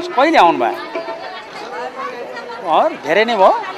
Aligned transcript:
आउनुहोस् 0.00 0.16
कहिले 0.16 0.38
आउनु 0.40 0.58
भयो 0.64 0.76
अँ 2.70 2.88
धेरै 3.04 3.24
नै 3.28 3.34
भयो। 3.36 3.69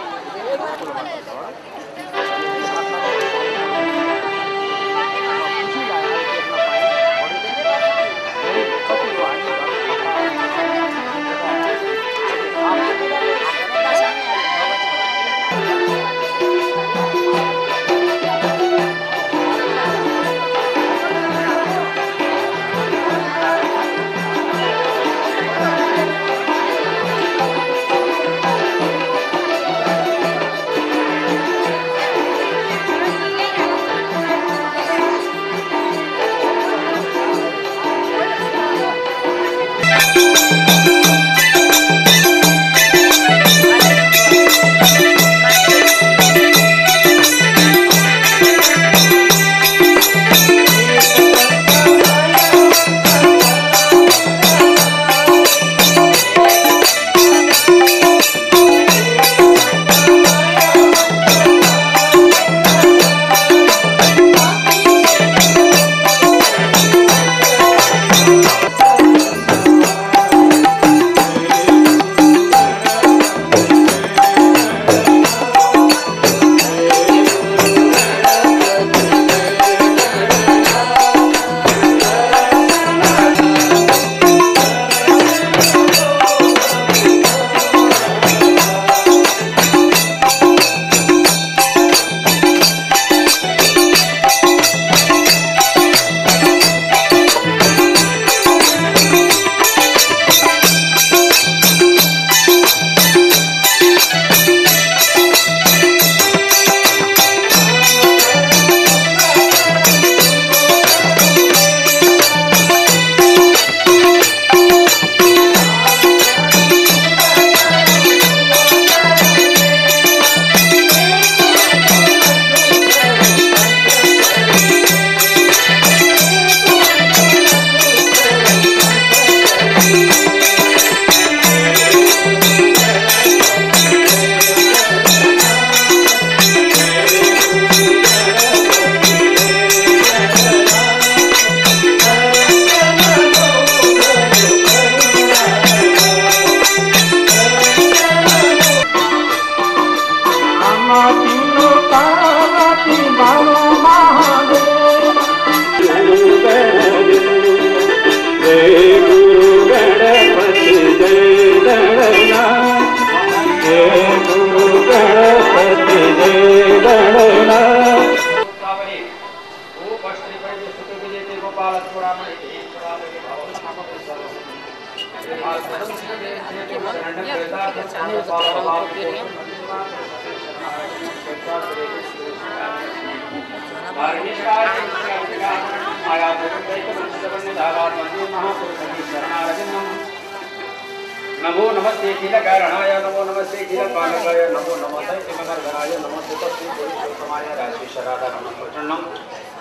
नमो 191.42 191.64
नमस्ते 191.70 192.12
किल 192.12 192.34
कारणाय 192.38 192.92
नमो 193.04 193.22
नमस्ते 193.24 193.64
किल 193.64 193.86
पालकाय 193.94 194.40
नमो 194.48 194.74
नमस्ते 194.76 195.16
नमो 195.16 195.26
किमकर्धनाय 195.26 195.92
नमस्ते 195.98 196.34
तस्मै 196.34 196.68
पुरुषोत्तमाय, 196.76 197.46
राजेश्वराय 197.58 198.28
नमः 198.34 198.58
प्रचण्डम् 198.58 199.06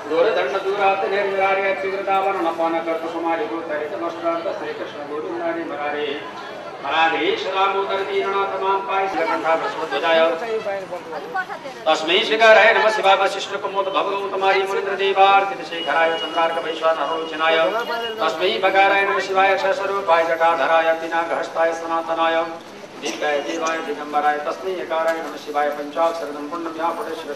दूरदंड 0.10 0.56
दूरात 0.64 1.02
निर्विरार्य 1.10 1.74
त्रिवृतावरण 1.74 2.48
पानकर्तकुमारी 2.60 3.46
भूतरितमस्त्रान्त 3.46 4.48
नारी 5.38 5.64
मरारे 5.64 6.08
तस्मै 11.86 12.18
शिखराय 12.30 12.70
नम 12.74 12.88
शिवाय 12.96 13.16
वशिष्ठ 13.16 13.52
शेखराय 15.70 16.10
चंद्रार्क 16.20 16.56
वैश्वानरोचनाय 16.66 17.58
तस्मै 18.22 18.52
नम 19.06 19.20
शिवाय 19.28 19.58
सर्वपाय 19.58 20.24
जटाधराय 20.26 20.90
दिनाघहस्ताय 21.02 21.74
सनातनाय। 21.74 22.44
दीर्घाय 23.02 23.38
देवाय 23.42 23.78
दिगंबराय 23.86 24.38
नम 25.20 25.36
शिवाय 25.46 25.70
पंचाक्षरदं 25.78 26.44
पुण्यं 26.50 26.72
व्यापुरेश्वर 26.74 27.36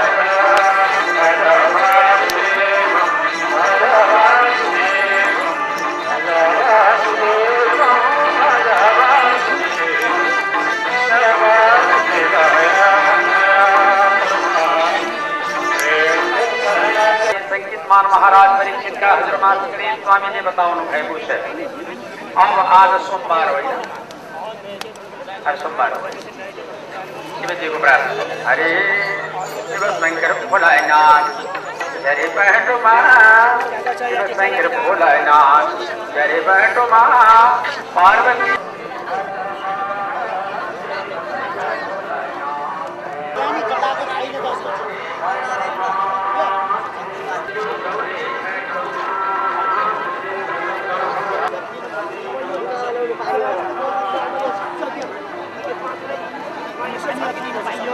जमात 19.41 19.61
करीम 19.67 19.95
स्वामी 19.97 20.41
बताओ 20.41 20.73
खैबूश 20.87 21.21
है 21.25 21.37
ऐं 22.39 22.65
आज 22.71 22.91
सोमवार 23.05 23.49
होइन 23.49 23.79
आज 25.43 25.57
सोमवार 25.61 25.95
शिवजीको 27.39 27.79
प्रार्थना 27.79 28.27
हरे 28.43 28.69
शिव 29.63 29.87
शङ्कर 29.97 30.33
भोलानाथ 30.45 31.41
जरे 32.05 32.27
बैठो 32.37 32.77
माँ 32.85 32.97
शिव 33.97 34.33
शङ्कर 34.35 34.67
भोलानाथ 34.77 35.85
जरे 36.15 36.41
बैठो 36.49 36.87
माँ 36.91 37.05
पार्वती 37.95 38.60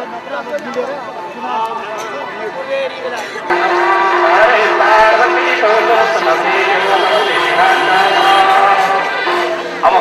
अब 0.07 0.13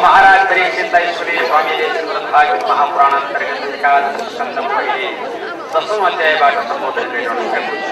महाराज 0.03 0.41
परीक्षित 0.51 0.95
ईश्वरी 0.99 1.35
स्वामीले 1.47 1.89
महापुराण 2.69 3.13
अन्तर्गत 3.13 3.65
एकादश 3.75 4.21
स्कन्द 4.35 4.59
पहिले 4.69 5.09
दसौँ 5.75 5.99
अध्यायबाट 6.07 6.55
सम्बोधन 6.69 7.07
गरिरहनु 7.11 7.43
भएको 7.51 7.75
छ 7.81 7.91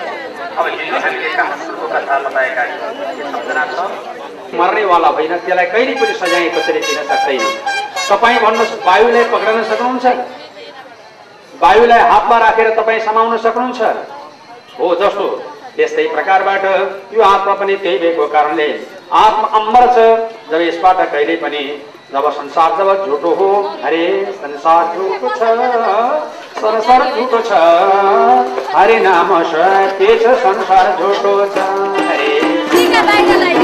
अब 0.59 0.67
हिन्दूहरूले 0.67 1.31
कहाँको 1.35 1.89
कथा 1.95 2.15
बताएका 2.29 2.63
सम्झना 3.33 3.65
छ 3.75 4.55
मर्नेवाला 4.61 5.09
होइन 5.19 5.33
त्यसलाई 5.37 5.67
कहिले 5.75 5.95
पनि 6.01 6.15
सजाय 6.23 6.49
कसरी 6.57 6.81
दिन 6.87 7.03
सक्दैन। 7.11 7.45
तपाईँ 8.09 8.39
भन्नुहोस् 8.45 8.75
वायुलाई 8.87 9.25
पक्राउन 9.35 9.63
सक्नुहुन्छ? 9.71 10.07
वायुलाई 11.65 12.01
हातमा 12.11 12.39
राखेर 12.39 12.69
तपाईँ 12.77 13.01
समाउन 13.01 13.37
सक्नुहुन्छ? 13.41 13.81
हो 14.79 14.95
जस्तो। 15.01 15.27
त्यस्तै 15.77 16.05
प्रकारबाट 16.15 16.65
यो 17.15 17.23
आत्मा 17.25 17.55
पनि 17.61 17.75
त्यही 17.83 17.99
भएको 17.99 18.27
कारणले 18.35 18.69
आत्मा 19.23 19.47
अम्बर 19.59 19.87
छ। 19.95 19.97
जब 20.51 20.61
यसबाट 20.61 20.99
कहिले 21.13 21.37
पनि 21.41 21.63
जब 22.13 22.31
संसार 22.37 22.71
जब 22.79 23.07
झुटो 23.07 23.31
हो 23.41 23.49
अरे 23.83 24.05
संसार 24.43 24.83
झुटो 24.95 25.29
छ। 25.39 25.41
संसार 26.61 27.01
झुटो 27.17 27.41
छ। 27.49 27.51
हरे 28.77 28.99
नाम 29.09 29.33
सत्य 29.53 30.19
छ 30.23 30.39
संसार 30.45 30.97
झुटो 31.01 31.35
छ? 31.55 31.69
हरे। 32.11 33.64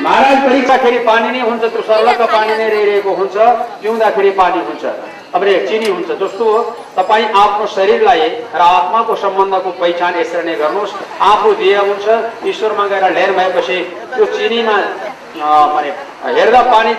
महाराज 0.00 0.36
परीक्षाखेरि 0.46 0.98
पानी 1.06 1.28
नै 1.30 1.40
हुन्छ 1.40 1.62
त्यो 1.72 1.82
सर्लक्क 1.90 2.22
पानी 2.34 2.52
नै 2.58 2.66
रहिरहेको 2.70 3.10
हुन्छ 3.20 3.36
पिउँदाखेरि 3.82 4.30
पानी 4.38 4.60
हुन्छ। 4.68 4.84
अब 5.34 5.42
रे 5.42 5.54
चिनी 5.66 5.88
हुन्छ। 5.90 6.10
जस्तो 6.22 6.46
तपाईँ 6.96 7.26
आफ्नो 7.42 7.66
शरीरलाई 7.74 8.22
र 8.54 8.62
आत्माको 8.62 9.14
सम्बन्धको 9.24 9.70
पहिचान 9.82 10.12
यसरी 10.20 10.42
नै 10.46 10.54
गर्नुहोस्। 10.62 10.92
आफू 11.30 11.48
देह 11.62 11.78
हुन्छ। 11.90 12.06
ईश्वरमा 12.46 12.84
गएर 12.90 13.04
ढेर 13.18 13.30
भएपछि 13.38 13.78
त्यो 14.14 14.24
चिनीमा 14.38 14.76
हेर्दा 16.38 16.62
पानी 16.72 16.92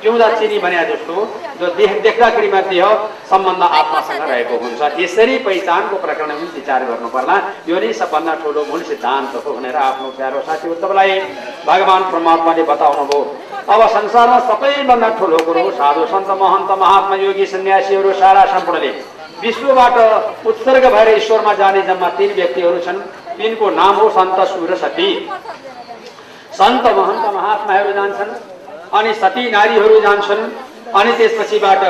अ, 0.00 0.02
पिउँदा 0.02 0.28
चिनी 0.40 0.58
भने 0.58 0.76
जस्तो 0.88 1.14
जो 1.60 1.66
देख 1.76 1.92
देख्दाखेरि 2.02 2.48
मात्रै 2.48 2.80
हो 2.80 2.90
सम्बन्ध 3.28 3.62
आत्मासँग 3.62 4.22
रहेको 4.30 4.56
हुन्छ। 4.64 4.80
यसरी 4.96 5.38
पहिचानको 5.44 5.96
प्रकरण 5.96 6.30
पनि 6.32 6.48
विचार 6.56 6.80
गर्नुपर्ला। 6.88 7.36
यो 7.68 7.76
नै 7.80 7.92
सबभन्दा 7.92 8.34
ठुलो 8.42 8.64
मूल 8.64 8.82
सिद्धान्त 8.82 9.34
हो 9.44 9.52
भनेर 9.52 9.76
आफ्नो 9.76 10.08
प्यारो 10.16 10.40
साथी 10.40 10.68
उद्धवलाई 10.70 11.20
भगवान् 11.68 12.10
परमात्माले 12.12 12.62
बताउनु 12.62 13.04
भयो 13.10 13.20
अब 13.68 13.80
संसारमा 13.88 14.38
सबैभन्दा 14.48 15.08
ठुलो 15.18 15.38
कुरो 15.44 15.70
साधु 15.70 16.06
सन्त 16.06 16.30
महन्त 16.42 16.70
महात्मा 16.80 17.16
योगी 17.16 17.46
सन्यासीहरू 17.46 18.12
सारा 18.12 18.44
सम्पूर्णले। 18.46 18.90
विश्वबाट 19.42 19.96
उत्सर्ग 20.46 20.84
भएर 20.92 21.08
ईश्वरमा 21.16 21.52
जाने 21.54 21.82
जम्मा 21.82 22.08
तिन 22.16 22.30
व्यक्तिहरू 22.34 22.78
छन्। 22.78 22.98
तिनको 23.36 23.70
नाम 23.70 23.94
हो 23.96 24.08
सन्त 24.10 24.38
सुर 24.48 24.74
सती 24.76 25.10
सन्त 26.58 26.84
महन्त 26.86 27.24
महात्माहरू 27.34 27.92
जान्छन्। 27.92 28.32
अनि 28.92 29.12
सती 29.14 29.50
नारीहरू 29.50 30.00
जान्छन्। 30.00 30.42
अनि 30.98 31.12
त्यसपछिबाट 31.18 31.82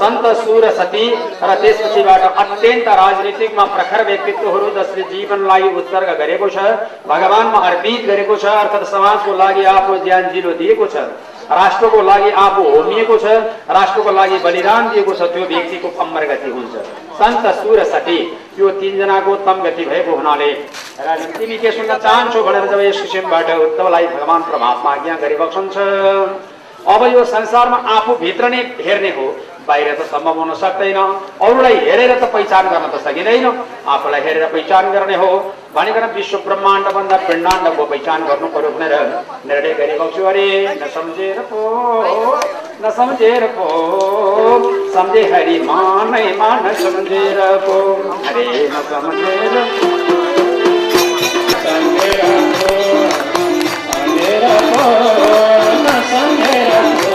सन्त 0.00 0.26
सुर 0.40 0.64
सती 0.78 1.06
र 1.42 1.54
त्यसपछिबाट 1.62 2.22
अत्यन्त 2.42 2.88
राजनीतिकमा 3.00 3.64
प्रखर 3.74 4.04
व्यक्तित्वहरू 4.06 4.70
जसले 4.76 5.02
जीवनलाई 5.12 5.68
उत्सर्ग 5.80 6.10
गरेको 6.20 6.48
छ 6.54 6.64
भगवानमा 7.12 7.58
अर्पित 7.68 8.06
गरेको 8.10 8.36
छ 8.36 8.52
अर्थात् 8.62 8.90
समाजको 8.90 9.36
लागि 9.42 9.64
आफ्नो 9.74 9.96
ज्यान 10.04 10.30
जिलो 10.34 10.52
दिएको 10.62 10.86
छ 10.94 11.06
राष्ट्रको 11.50 12.02
लागि 12.02 12.30
आफू 12.44 12.62
होमिएको 12.68 13.16
छ 13.24 13.34
राष्ट्रको 13.78 14.12
लागि 14.20 14.38
बलिदान 14.46 14.88
दिएको 14.92 15.14
छ 15.14 15.28
त्यो 15.34 15.44
व्यक्तिको 15.50 15.88
अमर 16.04 16.24
गति 16.30 16.50
हुन्छ। 16.50 16.74
सन्त 17.18 17.44
सुर 17.58 17.84
सती 17.90 18.18
यो 18.58 18.70
तिनजनाको 18.80 19.32
उत्तम 19.32 19.62
गति 19.66 19.84
भएको 19.90 20.16
हुनाले 20.16 20.50
तिमी 21.36 21.58
के 21.58 21.70
सुन्न 21.76 21.98
चाहन्छौ 22.06 22.42
भनेर 22.46 22.66
जब 22.70 22.80
यस 22.80 23.02
किसिमबाट 23.02 23.50
उद्धवलाई 23.58 24.06
भगवान् 24.16 24.48
परमात्मा 24.48 24.90
आज्ञा 24.92 25.14
गरिबक्सन्छ 25.22 25.76
अब 26.86 27.02
यो 27.12 27.24
संसारमा 27.24 27.76
आफू 27.96 28.12
भित्र 28.22 28.44
नै 28.52 28.60
हेर्ने 28.86 29.10
हो 29.16 29.26
बाहिर 29.68 29.88
त 29.98 30.00
सम्भव 30.06 30.38
हुन 30.38 30.50
सक्दैन। 30.62 30.98
अरूलाई 31.42 31.76
हेरेर 31.84 32.12
त 32.14 32.24
पहिचान 32.32 32.64
गर्न 32.72 32.86
त 32.86 32.94
सकिँदैन। 33.04 33.46
आफूलाई 33.92 34.20
हेरेर 34.26 34.44
पहिचान 34.52 34.90
गर्ने 34.92 35.16
हो 35.22 35.30
भनेर 35.76 36.04
विश्व 36.16 36.36
ब्रह्माण्डभन्दा 36.46 37.16
पिण्डाण्डको 37.28 37.84
पहिचान 37.92 38.20
गर्नु 38.28 38.48
पर्यो 38.54 38.70
भनेर 38.76 38.94
निर्णय 39.48 39.72
गरिबक्छु 39.80 40.22
अरे 40.32 40.48
न 40.82 40.90
सम्झेर 40.96 41.38
पो 41.52 41.62
न 42.82 42.90
सम्झेर 42.98 43.42
पो 43.56 43.66
सम्झे 44.94 45.22
हरि 45.32 45.56
मानै 45.70 46.26
मान 46.42 46.72
सम्झेर 46.84 47.40
पो 47.64 47.76
हरे 48.26 48.46
न 48.68 48.76
सम्झेर। 48.92 49.54
oh, 54.76 55.14
oh, 57.08 57.13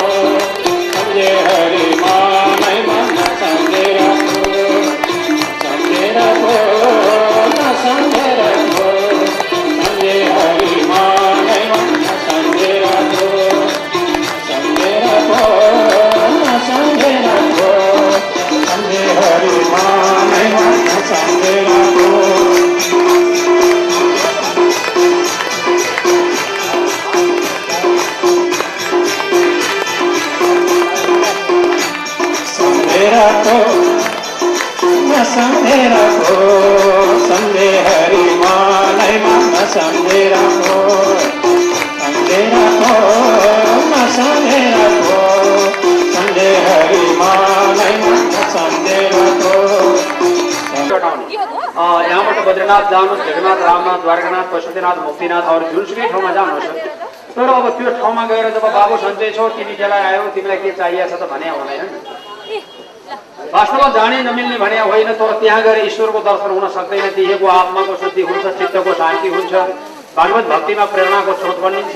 पशुपतिनाथ 54.79 54.97
मुक्तिनाथ 55.05 55.45
अरू 55.51 55.65
जुनसुकै 55.71 56.07
ठाउँमा 56.07 56.31
जानुहोस् 56.31 56.67
तर 57.35 57.49
अब 57.49 57.65
त्यो 57.77 57.89
ठाउँमा 57.99 58.23
गएर 58.31 58.47
जब 58.55 58.65
बाबु 58.75 58.95
सन्चै 59.03 59.29
छौ 59.35 59.47
तिमी 59.55 59.73
त्यसलाई 59.75 60.01
आयो 60.09 60.23
तिमीलाई 60.35 60.57
के 60.63 60.71
चाहिएको 60.79 61.09
छ 61.11 61.19
त 61.19 61.23
भने 61.31 61.47
हुँदैन 61.49 61.81
नि। 61.83 62.59
वास्तवमा 63.53 63.87
जाने 63.97 64.17
नमिल्ने 64.23 64.57
भने 64.63 64.79
होइन 64.79 65.09
तर 65.19 65.31
त्यहाँ 65.39 65.61
गएर 65.63 65.77
ईश्वरको 65.85 66.19
दर्शन 66.27 66.51
हुन 66.55 66.67
सक्दैन। 66.77 67.07
दिएको 67.15 67.47
आत्माको 67.59 67.93
शुद्धि 68.01 68.21
हुन्छ 68.29 68.45
चित्तको 68.59 68.91
शान्ति 69.01 69.27
हुन्छ। 69.35 69.53
भागवत 70.17 70.45
भक्तिमा 70.53 70.85
प्रेरणाको 70.93 71.33
स्रोत 71.39 71.57
बनिन्छ 71.63 71.95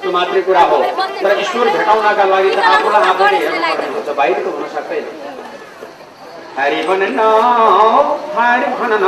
त्यो 0.00 0.10
मात्रै 0.12 0.40
कुरा 0.48 0.64
हो। 0.68 0.78
तर 1.22 1.32
ईश्वर 1.40 1.66
भेटाउनका 1.76 2.24
लागि 2.32 2.50
त 2.56 2.58
आफूलाई 2.72 3.02
आफूले 3.10 3.36
हेर्नुपर्ने 3.44 3.88
हुन्छ 3.96 4.08
बाहिरको 4.20 4.50
हुन 4.56 4.64
सक्दैन। 4.76 5.04
हरि 6.58 6.80
भनन 6.86 7.18
हरि 8.36 8.70
भनन 8.78 9.04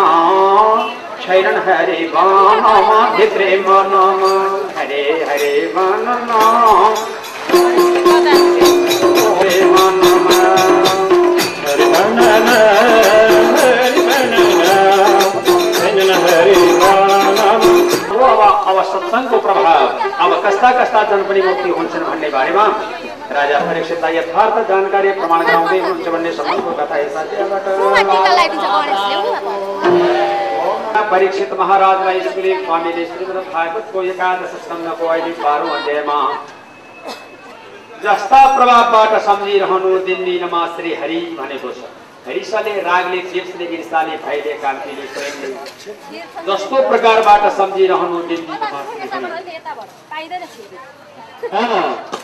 छैनन् 1.23 1.57
हरि 1.69 1.97
भनमा 2.13 2.99
भित्रे 3.17 3.49
मनमा 3.61 4.31
हरे 4.77 5.03
हरे 5.31 5.51
भनन 5.75 6.31
हरे 9.31 9.65
मनमा 9.73 10.39
हरि 11.65 11.87
भनन 11.95 12.49
हरि 13.59 14.07
भजन 14.09 16.13
हरि 16.27 16.61
अब 18.31 18.41
अब 18.71 18.83
सत्सङ्गको 18.85 19.39
प्रभाव 19.45 19.87
अब 20.25 20.43
कस्ता 20.45 20.71
कस्ता 20.73 21.03
जन 21.11 21.23
पनि 21.29 21.43
मुक्ति 21.43 21.71
हुन्छन् 21.71 22.05
भन्ने 22.05 22.29
बारेमा 22.31 22.65
राजा 23.37 23.59
परीक्षितलाई 23.67 24.17
यथार्थ 24.17 24.57
जानकारी 24.69 25.11
प्रमाण 25.19 25.41
गराउँदै 25.47 25.79
हुनुहुन्छ 25.81 26.09
भन्ने 26.15 26.31
सम्बन्धको 26.39 26.73
कथा 26.81 26.97
परीक्षित 31.11 31.53
महाराजलाई 31.61 32.21
सुले 32.27 32.53
स्वामीले 32.65 33.05
श्रीमद् 33.13 33.53
भागवतको 33.55 34.03
एकादश 34.13 34.53
स्कन्धको 34.65 35.07
अहिले 35.15 35.33
बाह्रौँ 35.45 35.71
अध्यायमा 35.79 36.19
जस्ता 38.05 38.41
प्रभावबाट 38.57 39.13
सम्झिरहनु 39.29 39.91
दिन 40.11 40.21
दिनमा 40.25 40.63
श्री 40.77 40.91
हरि 41.01 41.21
भनेको 41.41 41.71
छ 41.79 41.81
हरिसाले 42.27 42.73
रागले 42.89 43.21
चिप्सले 43.33 43.67
ईर्षाले 43.75 44.17
भयले 44.25 44.53
कान्तिले 44.63 45.05
प्रेमले। 45.15 45.49
जस्तो 46.49 46.77
प्रकारबाट 46.89 47.45
सम्झिरहनु 47.61 48.19
दिन 48.31 48.41
दिनमा 48.51 48.81
श्री 51.41 51.49
हरि 51.57 51.81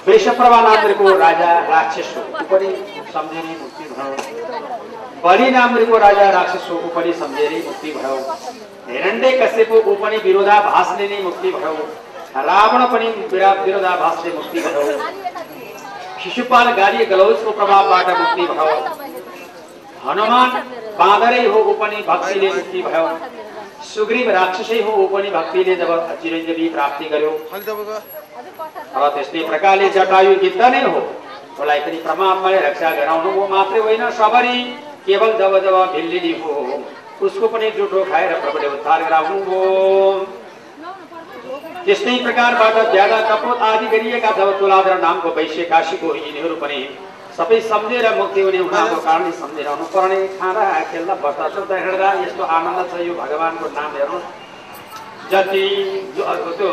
वृषप्रभा 0.06 0.61
नामको 0.66 1.14
राजा 1.18 1.50
राक्षस 1.68 2.14
हो 2.16 2.23
ऊ 2.40 2.44
पनि 2.50 2.68
सम्झिने 3.12 3.54
मुक्ति 3.61 3.85
भयो 3.94 4.11
बलि 5.25 5.50
नामको 5.56 5.99
राजा 6.06 6.28
राक्षस 6.37 6.68
हो 6.70 6.76
ऊ 6.87 6.88
पनि 6.96 7.12
सम्झेरै 7.20 7.62
मुक्ति 7.66 7.92
भयो 7.96 8.16
हिरण्य 8.90 9.30
कश्यपको 9.42 9.78
ऊ 9.92 9.94
पनि 10.02 10.16
विरोधाभासले 10.26 11.08
नै 11.14 11.20
मुक्ति 11.28 11.50
भयो 11.56 11.75
रावण 12.50 12.85
पनि 12.92 13.08
विरा- 13.32 13.56
विरोधाभासले 13.66 14.32
मुक्ति 14.38 14.61
भयो 14.66 14.99
शिशुपाल 16.25 16.70
गाली 16.80 17.04
गलौजको 17.14 17.50
प्रभावबाट 17.61 18.08
मुक्ति 18.20 18.46
भयो 18.52 18.76
हनुमान 20.08 20.50
बाँदरै 20.99 21.44
हो 21.54 21.61
ऊ 21.70 21.73
पनि 21.80 22.02
भक्तिले 22.08 22.49
मुक्ति 22.56 22.82
भयो 22.88 23.06
सुग्रीव 23.87 24.28
राक्षसै 24.31 24.81
हो 24.83 24.93
ऊ 25.02 25.07
पनि 25.12 25.28
भक्तिले 25.31 25.75
जब 25.76 25.90
चिरञ्जीवी 26.23 26.69
प्राप्ति 26.69 27.05
गर्यो। 27.12 27.33
र 28.97 29.09
त्यस्तै 29.14 29.43
प्रकारले 29.49 29.88
जटायु 29.97 30.35
गिद्ध 30.43 30.61
नै 30.62 30.83
हो। 30.85 31.00
उसलाई 31.57 31.81
पनि 31.81 31.99
परमात्माले 32.07 32.59
रक्षा 32.61 32.90
गराउनु 32.97 33.31
हो 33.37 33.47
मात्रै 33.49 33.81
होइन 33.87 34.02
सबरी 34.19 34.57
केवल 35.07 35.31
जब 35.38 35.52
जब 35.64 35.76
भिल्लिनी 35.95 36.33
हो। 36.40 36.55
उसको 37.26 37.49
पनि 37.49 37.71
जुठो 37.76 38.05
खाएर 38.11 38.33
प्रभुले 38.40 38.69
उद्धार 38.69 39.00
गराउनु 39.05 39.38
हो। 39.45 39.61
त्यस्तै 41.85 42.16
प्रकारबाट 42.23 42.76
ज्यादा 42.93 43.19
कपोत 43.28 43.59
आदि 43.62 43.87
गरिएका 43.88 44.31
जब 44.38 44.49
तुलाधर 44.61 44.97
नामको 45.00 45.28
वैश्य 45.37 45.64
काशीको 45.73 46.14
यिनीहरू 46.14 46.57
पनि 46.62 46.78
सबै 47.37 47.61
सम्झेर 47.69 48.07
मुक्ति 48.16 48.40
हुने 48.40 48.59
उहाँको 48.64 48.97
कारणले 49.07 49.33
सम्झिरहनु 49.38 49.85
पर्ने 49.95 50.19
खाँदा 50.40 50.62
खेल्दा 50.90 51.14
बस्दा 51.25 51.47
सुत्दा 51.55 51.76
हिँड्दा 51.85 52.09
यस्तो 52.25 52.45
आनन्द 52.57 52.81
छ 52.90 52.93
यो 53.07 53.14
भगवान्को 53.21 53.66
नाम 53.76 53.90
हेर्नु 53.97 54.19
जति 55.31 55.64
जो 56.16 56.23
अर्को 56.33 56.50
त्यो 56.59 56.71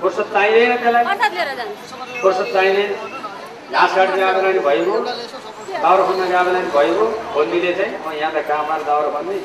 फुर्सद 0.00 0.26
चाहिँदैन 0.34 0.72
त्यसलाई। 0.82 1.04
फुर्सद 2.22 2.46
चाहिँदैन। 2.54 2.90
घाँस 3.72 3.94
काट्ने 3.94 4.16
गएको 4.18 4.40
बेला 4.40 4.50
नि 4.50 4.60
भइगयो। 4.66 4.96
दाउरा 5.82 6.02
खन्न 6.08 6.22
गएको 6.26 6.42
बेला 6.46 6.58
नि 6.58 6.70
भइगयो। 6.74 7.06
खोल्मीले 7.34 7.72
चाहिँ 7.78 7.92
म 8.02 8.06
यहाँ 8.18 8.32
त 8.34 8.36
काममा 8.50 8.74
दाउरा 8.88 9.10
खन्दै 9.14 9.38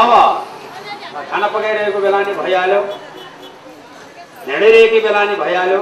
अब 0.00 0.10
खाना 1.30 1.46
पकाइरहेको 1.54 1.98
बेला 2.04 2.18
नि 2.26 2.32
भइहाल्यो। 2.42 2.80
हिँडिरहेको 4.48 4.98
बेला 5.06 5.22
नि 5.30 5.34
भइहाल्यो। 5.44 5.80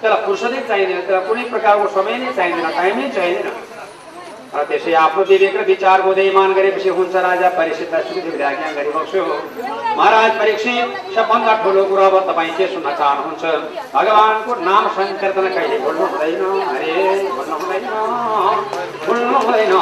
त्यसलाई 0.00 0.24
फुर्सदै 0.26 0.60
चाहिँदैन 0.68 1.00
त्यसलाई 1.00 1.26
कुनै 1.28 1.44
प्रकारको 1.52 1.86
समय 1.94 2.16
नै 2.18 2.32
चाहिँदैन 2.36 2.70
टाइमै 2.76 3.08
चाहिँदैन 3.16 3.78
र 4.50 4.62
त्यसै 4.66 4.92
आफ्नो 4.98 5.22
विवेक 5.30 5.54
र 5.56 5.62
विचारको 5.64 6.10
उदयमान 6.10 6.50
गरेपछि 6.54 6.90
हुन्छ 6.90 7.14
राजा 7.22 7.48
सुखदेवले 7.50 8.44
आज्ञा 8.44 8.70
गरिबक्स्यो 8.76 9.24
महाराज 9.98 10.30
परीक्षित 10.38 11.14
सबभन्दा 11.14 11.52
ठुलो 11.62 11.82
कुरो 11.90 12.02
अब 12.02 12.16
तपाईँ 12.28 12.52
के 12.58 12.66
सुन्न 12.72 12.88
चाहनुहुन्छ 12.98 13.44
भगवान्को 13.94 14.52
नाम 14.66 14.84
सङ्कीर्तन 14.96 15.46
कहिले 15.54 15.78
भुल्नु 15.86 16.04
हुँदैन 16.10 16.42
अरे 16.72 16.92
भुल्नु 17.30 17.56
हुँदैन 17.62 17.84
भुल्नु 19.06 19.36
हुँदैन 19.38 19.74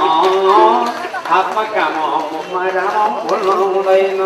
काम 1.74 1.94
हुँदैन 2.44 2.78
भुल्नु 3.26 3.54
हुँदैन 3.66 4.20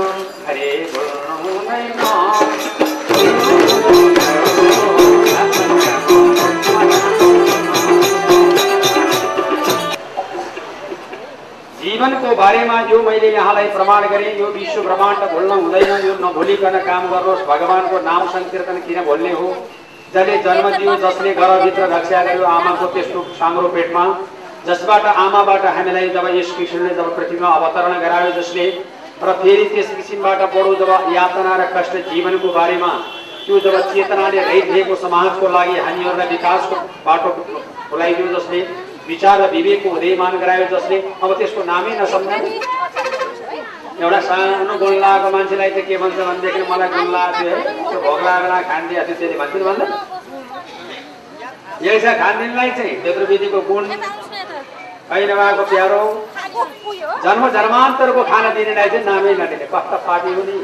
जीवनको 11.92 12.34
बारेमा 12.36 12.80
जो 12.82 13.02
मैले 13.02 13.30
यहाँलाई 13.32 13.68
प्रमाण 13.70 14.04
गरेँ 14.08 14.32
यो 14.38 14.46
विश्व 14.52 14.82
ब्रह्माण्ड 14.82 15.24
भुल्न 15.32 15.52
हुँदैन 15.62 15.90
यो 16.04 16.12
नभुलिकन 16.20 16.76
काम 16.86 17.08
गर्नुहोस् 17.10 17.42
भगवान्को 17.48 17.98
नाम 18.02 18.28
सङ्कीर्तन 18.32 18.78
किन 18.86 19.00
भुल्ने 19.04 19.32
हो? 19.32 19.48
जसले 20.14 20.36
जन्म 20.44 20.68
दियो 20.70 20.94
जसले 21.02 21.34
घरभित्र 21.34 21.88
रक्षा 21.92 22.22
गर्यो 22.24 22.44
आमाको 22.46 22.86
त्यस्तो 22.94 23.24
साङ्रो 23.38 23.68
पेटमा 23.74 24.04
जसबाट 24.66 25.04
आमाबाट 25.14 25.64
हामीलाई 25.76 26.08
जब 26.16 26.28
यस 26.34 26.52
कृष्णले 26.56 26.94
जब 26.94 27.16
पृथ्वीमा 27.16 27.48
अवतरण 27.58 27.98
गरायो 28.00 28.30
जसले 28.38 28.66
र 29.22 29.32
फेरि 29.42 29.64
त्यस 29.72 29.90
किसिमबाट 29.96 30.46
बडो 30.54 30.74
जब 30.80 30.92
यातना 31.16 31.56
र 31.56 31.66
कष्ट 31.74 31.96
जीवनको 32.08 32.52
बारेमा 32.54 32.92
त्यो 33.44 33.58
जब 33.66 33.76
चेतनाले 33.92 34.40
रहिदिएको 34.40 34.96
समाजको 35.04 35.52
लागि 35.56 35.76
हामीहरूलाई 35.80 36.28
विकासको 36.32 36.80
बाटो 37.06 37.36
खोलाइदियो 37.90 38.32
जसले 38.32 38.62
विचार 39.08 39.36
र 39.40 39.50
विवेकको 39.52 39.88
उदयमान 39.96 40.32
गरायो 40.42 40.66
जसले। 40.72 40.96
अब 41.22 41.30
त्यसको 41.38 41.60
नामै 41.70 41.92
नसम्झने 42.00 42.38
एउटा 44.02 44.20
सानो 44.28 44.74
गुण 44.82 44.94
लागेको 45.04 45.28
मान्छेलाई 45.36 45.70
चाहिँ 45.70 45.86
के 45.88 45.96
भन्छ 46.02 46.18
भनेदेखि 46.28 46.62
मलाई 46.70 46.88
गुण 46.94 47.06
लागेको 47.16 47.38
थियो 47.38 47.56
है। 47.56 47.62
त्यो 47.90 48.00
भोग 48.06 48.20
लागेर 48.26 48.52
थियो 48.88 49.02
त्यसले 49.08 49.36
भन्छ 49.40 49.52
भन्दा। 49.68 49.86
यही 51.82 51.98
छ 52.00 52.06
खानदिनलाई 52.22 52.70
चाहिँ 52.78 52.94
त्यत्रो 53.02 53.24
विधिको 53.30 53.60
गुण। 53.68 53.84
कहीँ 55.10 55.26
नभएको 55.28 55.64
प्यारो? 55.70 56.02
जन्म 57.24 57.42
जन्मान्तरको 57.56 58.22
खाना 58.30 58.50
दिनेलाई 58.56 58.88
चाहिँ 58.92 59.04
नामै 59.06 59.32
नदिने। 59.40 59.66
कस्ता 59.74 59.96
पार्टी 60.06 60.30
हुने। 60.36 60.56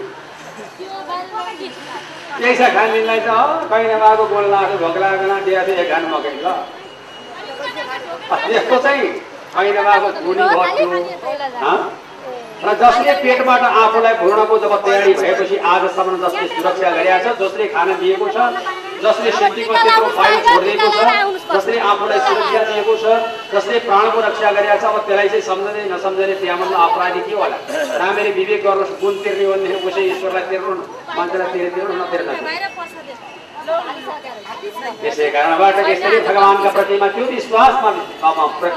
यही 2.42 2.54
छ 2.58 2.60
खानदिनलाई 2.76 3.20
चाहिँ 3.26 3.38
अँ 3.38 3.68
कहीँ 3.70 3.88
नभएको 3.94 4.24
गुण 4.32 4.44
लाग्यो 4.54 4.76
भोग 4.82 4.96
लागेर 5.04 5.32
दिएको 5.46 5.62
थियो 5.66 5.82
एक 5.82 5.90
खानु 5.92 6.06
मकै 6.16 6.32
ल। 6.44 6.46
यस्तो 7.58 8.78
चाहिँ 8.82 9.08
गुणी 10.24 10.42
बस्नु 10.58 10.98
हँ? 11.64 11.78
र 12.58 12.72
जसले 12.74 13.12
पेटबाट 13.22 13.62
आफूलाई 13.80 14.14
भुर्नको 14.20 14.58
जब 14.58 14.72
तयारी 14.84 15.12
भएपछि 15.14 15.56
आजसम्म 15.72 16.16
जसले 16.24 16.46
सुरक्षा 16.54 16.90
गरेका 16.90 17.18
छ 17.24 17.36
जसले 17.40 17.66
खाना 17.74 17.94
दिएको 18.02 18.28
छ 18.34 18.38
जसले 19.04 19.30
सिद्धिको 19.38 19.72
त्यत्रो 19.78 20.08
फाइल 20.18 20.36
छोडिदिएको 20.48 20.88
छ 20.96 20.98
जसले 21.54 21.78
आफूलाई 21.90 22.18
सुरक्षा 22.26 22.62
दिएको 22.70 22.96
छ 23.02 23.14
जसले 23.54 23.78
प्राणको 23.86 24.20
रक्षा 24.26 24.50
गरेका 24.58 24.76
छ 24.82 24.84
अब 24.90 24.98
त्यसलाई 25.06 25.28
चाहिँ 25.28 25.46
सम्झँदै 25.50 25.84
नसम्झने 25.94 26.34
त्यहाँभन्दा 26.42 26.78
अपराधी 26.88 27.20
के 27.30 27.34
होला? 27.38 27.58
राम्ररी 28.02 28.32
विवेक 28.40 28.62
गर्नुहोस् 28.66 29.00
गुण 29.02 29.14
तिर्ने 29.24 29.44
हो 29.44 29.52
भनेदेखि 29.54 29.86
उसै 29.88 30.02
ईश्वरलाई 30.12 30.44
तिर्नु 30.50 30.74
मान्छेलाई 31.16 31.52
तिरे 31.54 31.70
तिर्नु 31.78 31.94
नतिर्नु 32.02 33.37
त्यसै 33.68 35.28
कारणबाट 35.30 35.76
यसरी 35.86 36.18
भगवान्का 36.22 36.70
प्रतिमा 36.70 37.08
त्यो 37.10 37.24
विश्वासमा 37.28 37.90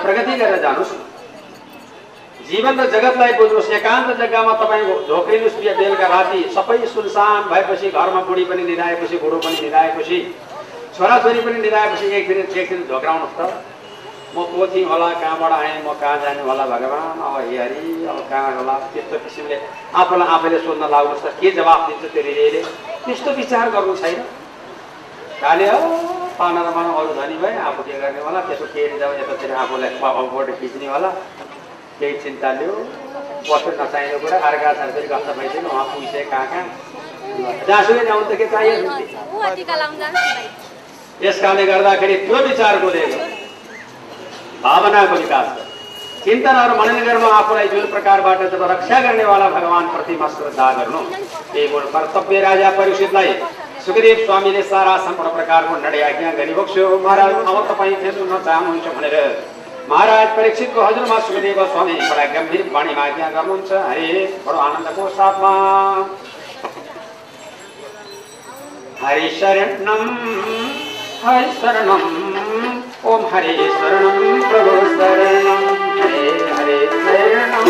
प्रगति 0.01 0.33
गरेर 0.35 0.61
जानुहोस् 0.61 0.93
जीवन 2.43 2.73
र 2.75 2.85
जगतलाई 2.91 3.33
बुझ्नुहोस् 3.33 3.71
एकान्त 3.73 4.09
जग्गामा 4.19 4.53
तपाईँ 4.59 4.85
ढोक्रिनुहोस् 5.07 5.59
बिहा 5.59 5.73
बेलुका 5.75 6.07
राति 6.09 6.39
सबै 6.51 6.77
सुनसान 6.89 7.41
भएपछि 7.49 7.91
घरमा 7.91 8.21
बुढी 8.23 8.43
पनि 8.45 8.63
निधाएपछि 8.65 9.17
बुढो 9.17 9.37
पनि 9.39 9.57
निधाएपछि 9.61 10.17
छोराछोरी 10.95 11.41
पनि 11.41 11.61
निधाएपछि 11.61 12.05
एकदिन 12.13 12.39
एकदिन 12.55 12.81
ढोक्राउनुहोस् 12.89 13.37
त 13.37 13.41
म 14.31 14.43
को 14.47 14.67
थिएँ 14.67 14.85
होला 14.85 15.07
कहाँबाट 15.13 15.51
आएँ 15.53 15.79
म 15.81 15.93
कहाँ 15.95 16.17
जाने 16.19 16.41
होला 16.41 16.65
भगवान् 16.67 17.19
अब 17.21 17.35
हरि 17.37 18.05
अब 18.07 18.19
कहाँ 18.27 18.51
होला 18.57 18.75
त्यस्तो 18.89 19.17
किसिमले 19.21 19.57
आफूलाई 19.93 20.27
आफैले 20.29 20.59
सोध्न 20.61 20.83
लाग्नुहोस् 20.89 21.23
त 21.23 21.35
के 21.37 21.51
जवाफ 21.53 21.79
दिन्छ 21.87 22.03
त्यो 22.05 22.21
हृदयले 22.21 22.61
त्यस्तो 23.03 23.31
विचार 23.33 23.69
गर्नु 23.71 23.95
छैन 23.97 24.19
खाले 25.41 25.67
हो 25.73 25.79
पानामा 26.39 26.81
अरू 26.99 27.13
धनी 27.19 27.37
भए 27.43 27.55
आफू 27.69 27.83
के 27.83 27.99
गर्ने 28.01 28.21
होला 28.25 28.41
त्यसो 28.47 28.65
केही 28.73 28.97
जब 28.99 29.11
यतातिर 29.21 29.51
आफूलाई 29.61 29.89
अगाबाट 30.09 30.49
खिच्ने 30.59 30.87
होला। 30.93 31.09
केही 31.99 32.13
चिन्ता 32.23 32.51
लियो 32.59 32.73
बस्नु 33.49 33.71
नचाहिने 33.81 34.17
कुरा 34.23 34.37
अर्का 34.49 34.71
छन् 34.79 34.91
गस्त 35.11 35.27
भइसक्यो 35.37 35.69
उहाँ 35.69 35.85
पुगिसके 35.91 36.23
कहाँ 36.31 36.47
कहाँ। 36.51 36.65
जहाँसुकै 37.67 38.03
ल्याउनु 38.07 38.25
त 38.29 38.37
के 38.41 38.45
चाहियो? 38.53 38.75
यस 41.25 41.37
कारणले 41.41 41.65
गर्दाखेरि 41.71 42.15
त्यो 42.27 42.37
विचारको 42.47 42.89
दिएको 42.95 43.17
भावनाको 44.63 45.15
विकास। 45.23 45.47
चिन्तनहरू 46.25 46.73
मननगरमा 46.79 47.29
आफूलाई 47.39 47.67
जुन 47.73 47.85
प्रकारबाट 47.93 48.41
जब 48.51 48.63
रक्षा 48.71 48.99
गर्नेवाला 49.05 49.47
भगवान्प्रतिमा 49.57 50.27
श्रद्धा 50.37 50.71
गर्नु 50.77 51.01
त्यही 51.53 51.67
गुण 51.73 51.83
कर्तव्य 51.93 52.39
राजा 52.47 52.69
परीक्षितलाई 52.77 53.33
सुखदेव 53.85 54.17
स्वामीले 54.25 54.61
सारा 54.63 54.91
सम्पूर्ण 55.05 55.29
प्रकारको 55.35 55.75
नडे 55.83 56.01
आज्ञा 56.03 56.31
गरिबक्स्यो 56.39 56.83
महाराज 57.05 57.33
अब 57.51 57.57
तपाईँ 57.69 57.95
के 58.01 58.11
सुन्न 58.17 58.37
चाहनुहुन्छ 58.45 58.87
भनेर 58.97 59.15
महाराज 59.89 60.27
परीक्षितको 60.37 60.81
हजुरमा 60.81 61.17
सुखदेव 61.27 61.59
स्वामी 61.71 61.93
बडा 62.01 62.25
गम्भीर 62.35 62.61
वाणीमा 62.73 63.03
आज्ञा 63.03 63.29
गर्नुहुन्छ। 63.37 63.71
हरे 63.87 64.11
बडो 64.45 64.59
आनन्दको 64.65 65.07
साथमा। 65.17 65.53
हरि 69.01 69.29
शरणम 69.39 70.03
हरि 71.25 71.51
शरणम 71.61 72.03
ओम 73.11 73.25
हरे 73.33 73.57
शरणम 73.79 74.17
प्रभु 74.51 74.77
शरणम 74.95 75.65
हरे 76.01 76.23
हरे 76.53 76.79
शरणम 77.03 77.69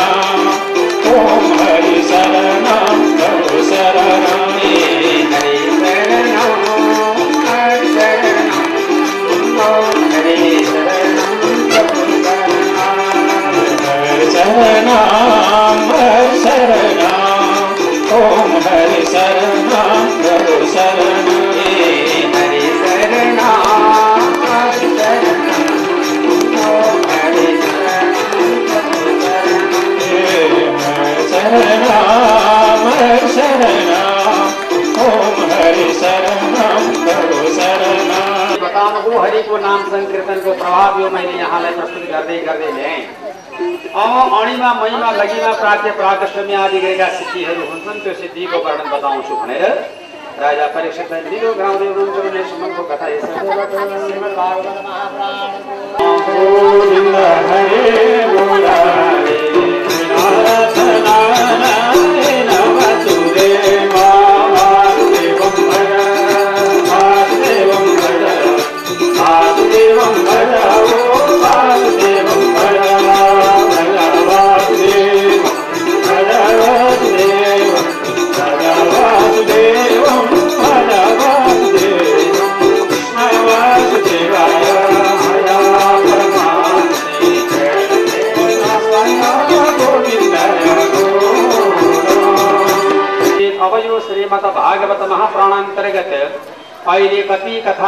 अणिमा 44.41 44.73
महिमा 44.73 45.11
लगीमा 45.11 45.51
प्राप्य 45.53 45.91
प्राकष्टमी 45.91 46.53
आदि 46.55 46.79
गरेका 46.79 47.07
सिद्धिहरू 47.17 47.65
हुन्छन् 47.69 47.99
त्यो 48.03 48.13
सिद्धिको 48.13 48.57
वर्णन 48.65 48.89
बताउँछु 48.91 49.35
भनेर 49.35 50.00
राजा 50.41 50.67
परीक्षितलाई 50.73 51.21
निलो 51.31 51.49
गराउँदै 51.53 51.87
हुनुहुन्छ 51.87 52.17
भने 52.25 52.43
सुमनको 52.49 52.83
कथा 52.89 53.07
यसरी 53.09 53.41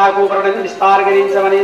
कथाको 0.04 0.24
वर्णन 0.28 0.62
विस्तार 0.62 1.04
गरिन्छ 1.04 1.36
भने 1.36 1.60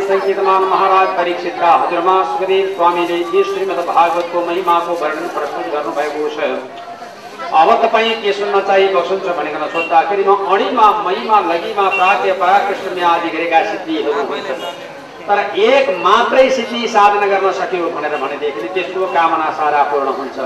महाराज 0.66 1.08
परीक्षितका 1.18 1.72
हजुरमा 1.72 2.14
सुखदेव 2.26 2.68
स्वामीले 2.76 3.44
श्रीमद 3.44 3.80
भागवतको 3.88 4.44
महिमाको 4.46 4.94
वर्णन 5.02 5.28
प्रस्तुत 5.34 5.66
गर्नुभएको 5.74 6.30
छ 6.36 6.48
अब 7.60 7.72
तपाईँ 7.84 8.14
के 8.22 8.34
सुन्न 8.34 8.62
चाहिँ 8.70 8.88
बस्नुहुन्छ 8.94 9.36
भनेर 9.38 9.68
सोद्धाखेरि 9.74 10.24
म 10.24 10.36
अणिमा 10.56 10.88
महिमा 11.04 11.40
लगीमा 11.52 11.88
प्राप्य 11.98 12.34
पराकृष्ण 12.40 13.04
आदि 13.12 13.30
गरेका 13.36 13.60
तर 15.28 15.40
एक 15.62 15.90
मात्रै 16.04 16.50
सिद्धि 16.52 16.88
साधना 16.96 17.28
गर्न 17.34 17.52
सक्यो 17.60 17.90
भनेर 17.96 18.16
भनेदेखि 18.22 18.68
त्यसको 18.76 19.14
कामना 19.16 19.50
सारा 19.60 19.82
हुन्छ। 19.92 20.38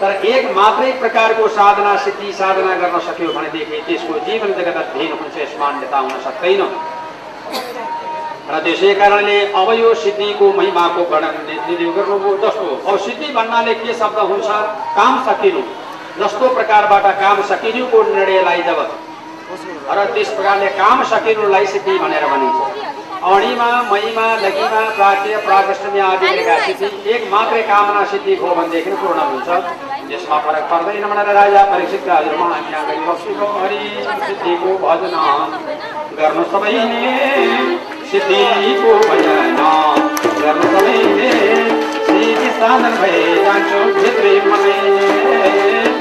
तर 0.00 0.24
एक 0.30 0.44
मात्रै 0.56 0.92
प्रकारको 1.00 1.48
साधना 1.58 1.96
सिद्धि 2.04 2.32
साधना 2.40 2.76
गर्न 2.82 2.98
सक्यो 3.08 3.32
भनेदेखि 3.32 3.80
त्यसको 3.88 4.18
जीवन 4.28 4.52
जगत 4.60 4.76
अध्ययन 4.84 5.12
हुन्छ 5.20 5.36
यसमा 5.38 5.66
अन्यता 5.66 5.98
हुन 5.98 6.20
सक्दैन। 6.26 6.62
र 8.50 8.58
त्यसै 8.64 8.92
कारणले 8.94 9.38
अब 9.60 9.68
यो 9.78 9.94
सिद्धिको 10.02 10.46
महिमाको 10.58 11.02
वर्णन 11.10 11.36
गर्नुभयो 11.96 12.36
जस्तो 12.42 12.66
अब 12.88 12.96
सिद्धि 13.06 13.32
भन्नाले 13.38 13.74
के 13.74 13.94
शब्द 14.00 14.18
हुन्छ? 14.30 14.48
काम 14.98 15.14
सकिनु। 15.26 15.62
जस्तो 16.20 16.48
प्रकारबाट 16.54 17.06
काम 17.20 17.42
सकिनुको 17.48 18.02
निर्णयलाई 18.02 18.62
जब 18.68 18.78
र 19.96 20.04
त्यस 20.14 20.28
प्रकारले 20.36 20.68
काम 20.78 21.02
सकिनुलाई 21.10 21.66
सिद्धि 21.74 21.98
भनेर 21.98 22.26
भनिन्छ। 22.26 22.58
अणिमा 23.26 23.68
महिमा 23.90 24.26
लगीमा 24.42 24.80
प्राच्य 24.96 25.36
प्रागष्टमी 25.46 26.00
आदि 26.06 26.26
सिद्धि 26.66 27.10
एक 27.10 27.22
मात्रै 27.32 27.62
कामना 27.70 28.04
सिद्धि 28.12 28.34
हो 28.42 28.54
भनेदेखि 28.54 28.90
पूर्ण 29.02 29.20
हुन्छ। 29.30 29.48
यसमा 30.12 30.38
फरक 30.46 30.64
पर्दैन 30.70 31.04
भनेर 31.10 31.34
राजा 31.40 31.62
परीक्षितका 31.72 32.14
हजुरमा 32.14 32.46
आज्ञा 32.56 32.82
गरिबक्सेको 32.88 33.46
हरि 33.58 33.82
सिद्धिको 34.26 34.78
भजन 34.86 35.14
गर्नु 36.18 36.44
सबैले। 36.52 37.95
सिद्धिको 38.10 38.90
भजन 39.02 39.56
गर्नु 40.40 40.66
सबैले 40.72 41.30
सिद्धि 42.06 42.50
साधन 42.58 42.92
भए 43.00 43.22
जान्छौ 43.46 43.80
भित्रै 43.96 44.34
मनै 44.44 44.76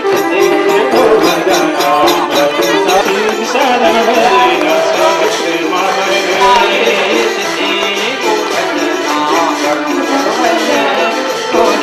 सिद्धिको 0.03 1.01
भजन 1.23 1.71
सिद्धि 3.07 3.45
साधन 3.53 3.97
भएन 4.09 4.67
सवित्रै 4.89 5.57
मनले 5.71 6.93
सिद्धिको 7.33 8.35
भजन 8.51 8.93
सबैले 9.63 10.83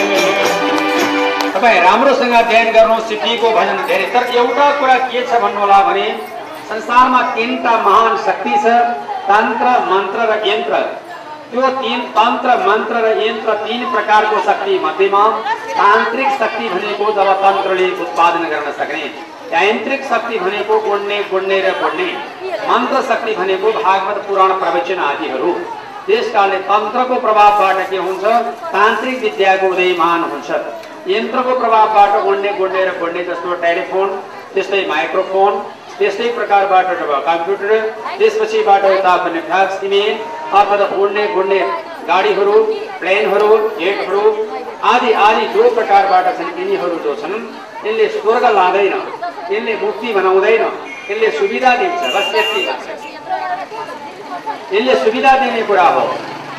तपाईँ 1.61 1.81
राम्रोसँग 1.81 2.33
ध्यान 2.49 2.67
गर्नुहोस् 2.73 3.07
सिद्धिको 3.09 3.49
भजन 3.53 3.79
धेरै 3.89 4.05
तर 4.13 4.23
एउटा 4.33 4.65
कुरा 4.79 4.95
के 5.13 5.21
छ 5.29 5.41
भन्नु 5.41 5.59
होला 5.61 5.79
भने 5.87 6.05
संसारमा 6.69 7.21
तिनवटा 7.35 7.73
महान 7.85 8.15
शक्ति 8.25 8.53
छ 8.63 8.65
तन्त्र 9.29 9.67
मन्त्र 9.91 10.25
र 10.31 10.33
यन्त्र। 10.47 10.79
त्यो 11.51 11.69
तिन 11.77 12.01
तन्त्र 12.17 12.57
मन्त्र 12.65 12.95
र 13.05 13.13
यन्त्र 13.21 13.53
तिन 13.67 13.85
प्रकारको 13.93 14.41
शक्ति 14.49 14.79
मध्येमा 14.87 15.23
तान्त्रिक 15.77 16.29
शक्ति 16.41 16.65
भनेको 16.73 17.11
जब 17.13 17.29
तन्त्रले 17.45 17.87
उत्पादन 18.05 18.49
गर्न 18.53 18.73
सक्ने 18.81 19.05
यान्त्रिक 19.53 20.03
शक्ति 20.11 20.39
भनेको 20.43 20.79
गुड्ने 20.89 21.23
गुड्ने 21.31 21.61
र 21.61 21.77
गुड्ने 21.81 22.11
मन्त्र 22.69 23.01
शक्ति 23.09 23.35
भनेको 23.41 23.77
भागवत 23.79 24.23
पुराण 24.27 24.59
प्रवचन 24.61 25.07
आदिहरू। 25.13 25.53
त्यस 26.05 26.31
कारणले 26.33 26.59
तन्त्रको 26.69 27.15
प्रभावबाट 27.25 27.89
के 27.89 27.97
हुन्छ 28.07 28.23
तान्त्रिक 28.75 29.21
विद्याको 29.23 29.67
उदयमान 29.73 30.31
हुन्छ। 30.31 30.49
यन्त्रको 31.07 31.53
प्रभावबाट 31.59 32.23
गुड्ने 32.23 32.51
गुड्ने 32.57 32.81
र 32.85 32.91
गुड्ने 32.99 33.23
जस्तो 33.25 33.53
टेलिफोन 33.61 34.09
त्यस्तै 34.53 34.81
माइक्रोफोन 34.87 35.53
त्यस्तै 35.99 36.27
प्रकारबाट 36.35 36.87
कम्प्युटर 37.27 37.71
त्यसपछिबाट 38.17 38.83
यता 38.85 39.13
पनि 39.23 39.39
फ्याक्स 39.47 39.83
इमेल 39.87 40.13
अथवा 40.59 40.85
उड्ने 41.03 41.23
गुड्ने 41.35 41.59
गाडीहरू 42.09 42.53
प्लेनहरू 42.99 43.57
जेटहरू 43.79 44.21
आदि 44.91 45.11
आदि 45.25 45.47
जो 45.55 45.69
प्रकारबाट 45.79 46.29
छन् 46.37 46.53
यिनीहरू 46.59 46.99
जो 47.05 47.15
छन् 47.21 47.35
यसले 47.85 48.07
स्वर्ग 48.17 48.45
लाँदैन 48.59 48.95
यसले 49.53 49.75
मुक्ति 49.81 50.13
बनाउँदैन 50.19 50.63
यसले 51.09 51.31
सुविधा 51.39 51.75
दिन्छ 51.81 52.13
बस 52.15 52.29
यति 52.35 52.63
यसले 54.75 54.95
सुविधा 55.03 55.33
दिने 55.41 55.63
कुरा 55.71 55.89
हो 55.97 56.05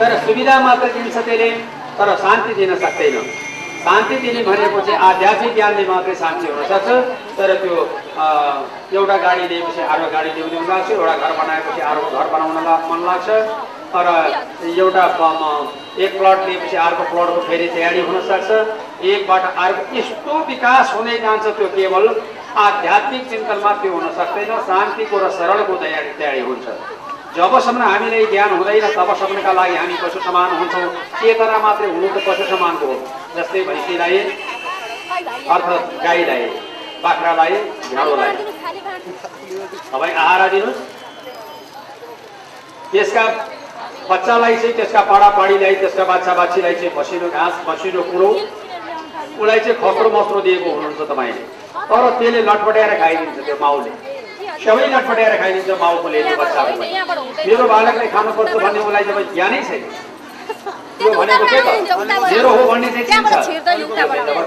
तर 0.00 0.18
सुविधा 0.26 0.59
मात्र 0.66 0.92
दिन्छ 0.98 1.16
त्यसले 1.16 1.50
तर 1.98 2.14
शान्ति 2.18 2.55
दिन 2.55 2.74
सक्दैन। 2.85 3.16
शान्ति 3.85 4.16
दिने 4.23 4.42
भनेको 4.47 4.81
चाहिँ 4.87 4.99
आध्यात्मिक 5.11 5.55
ज्ञानले 5.55 5.85
मात्रै 5.87 6.14
शान्ति 6.23 6.47
हुन 6.53 6.64
सक्छ। 6.71 6.88
तर 7.38 7.55
त्यो 7.62 7.77
एउटा 8.95 9.16
गाडी 9.27 9.49
लिएपछि 9.49 9.81
अर्को 9.92 10.09
गाडी 10.12 10.31
ल्याउने 10.37 10.61
मन 10.61 10.68
लाग्छ 10.71 10.90
एउटा 10.90 11.16
घर 11.16 11.33
बनाएपछि 11.42 11.81
अर्को 11.90 12.11
घर 12.18 12.27
बनाउन 12.35 12.57
मन 12.90 13.01
लाग्छ। 13.07 13.29
र 13.95 14.09
एउटा 14.79 15.05
एक 16.05 16.12
प्लट 16.18 16.38
लिएपछि 16.49 16.77
अर्को 16.87 17.05
प्लटको 17.11 17.40
फेरि 17.49 17.66
तयारी 17.75 18.01
हुन 18.07 18.21
सक्छ। 18.31 18.51
एकबाट 19.11 19.45
अर्को 19.64 19.97
यस्तो 19.97 20.38
विकास 20.49 20.95
हुँदै 20.95 21.18
जान्छ 21.25 21.45
त्यो 21.59 21.68
केवल 21.77 22.09
आध्यात्मिक 22.66 23.29
चिन्तनमा 23.31 23.73
त्यो 23.83 23.92
हुन 23.92 24.09
सक्दैन। 24.18 24.51
शान्तिको 24.71 25.18
र 25.18 25.31
सरलको 25.38 25.75
तयारी 25.83 26.11
तयारी 26.18 26.40
हुन्छ। 26.49 26.64
जबसम्म 27.37 27.83
हामीलाई 27.83 28.25
ज्ञान 28.33 28.51
हुँदैन 28.59 28.87
तबसम्मका 28.97 29.53
लागि 29.59 29.77
हामी 29.77 29.95
पशु 30.03 30.18
समान 30.27 30.51
हुन्छौँ 30.59 30.88
चेतना 31.21 31.59
मात्रै 31.64 31.88
हुनु 31.95 32.09
त 32.14 32.16
पशु 32.29 32.45
समानको 32.51 32.87
हो 32.90 32.97
जस्तै 33.37 33.61
भैँसीलाई 33.68 34.18
अर्थात् 35.55 35.87
गाईलाई 36.05 36.45
बाख्रालाई 37.05 37.57
घाँडोलाई 37.95 38.35
तपाईँ 39.92 40.14
आहारा 40.25 40.47
दिनुहोस्। 40.53 40.81
त्यसका 42.92 43.25
बच्चालाई 44.11 44.55
चाहिँ 44.61 44.75
त्यसका 44.77 45.01
पाडापाडीलाई 45.11 45.75
त्यसका 45.83 46.05
बाछा 46.12 46.33
बाछीलाई 46.40 46.75
चाहिँ 46.81 46.95
मसिनो 46.99 47.29
घाँस 47.33 47.55
मसिनो 47.68 48.03
कुरो 48.12 48.31
उसलाई 49.40 49.61
चाहिँ 49.64 49.77
खत्रो 49.83 50.09
मस्रो 50.16 50.40
दिएको 50.47 50.71
हुनुहुन्छ 50.71 51.01
तपाईँले। 51.11 51.42
तर 51.90 52.03
त्यसले 52.18 52.40
लटपट्याएर 52.49 52.92
खाइदिन्छ 53.01 53.38
त्यो 53.47 53.57
माउले। 53.61 53.92
सबै 54.64 54.87
लटपट्याएर 54.94 55.35
खाइदिन्छ 55.42 55.70
माउकोले 55.83 56.18
बच्चाको। 56.42 56.72
मेरो 57.48 57.64
बालकले 57.72 58.07
खानुपर्छ 58.14 58.53
भन्ने 58.64 58.81
उसलाई 58.87 59.05
जब 59.11 59.18
ज्ञानै 59.35 59.61
छैन। 59.68 59.83
त्यो 60.98 61.11
भनेको 61.18 61.44
के 61.53 61.61
त? 61.61 61.68
मेरो 62.33 62.51
हो 62.57 62.62
भन्ने 62.70 62.88
चाहिँ 62.94 63.07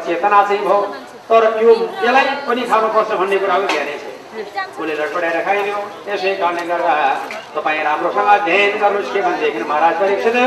चेतना 0.07 0.39
चाहिँ 0.47 0.61
भयो। 0.65 0.79
तर 1.29 1.43
त्यो 1.57 1.73
त्यसलाई 1.75 2.25
पनि 2.47 2.61
खानुपर्छ 2.71 3.09
भन्ने 3.19 3.37
कुराको 3.43 3.65
ज्ञानै 3.73 3.95
छैन। 4.01 4.13
उसले 4.79 4.93
लटपटाएर 4.99 5.37
खाइदियो। 5.47 5.77
यसै 6.07 6.31
कारणले 6.41 6.63
गर्दा 6.71 6.95
तपाईँ 7.55 7.83
राम्रोसँग 7.87 8.29
ध्यान 8.47 8.71
गर्नुहोस् 8.81 9.11
के 9.13 9.19
भनेदेखि 9.25 9.63
महाराज 9.71 9.93
परीक्षित। 10.01 10.37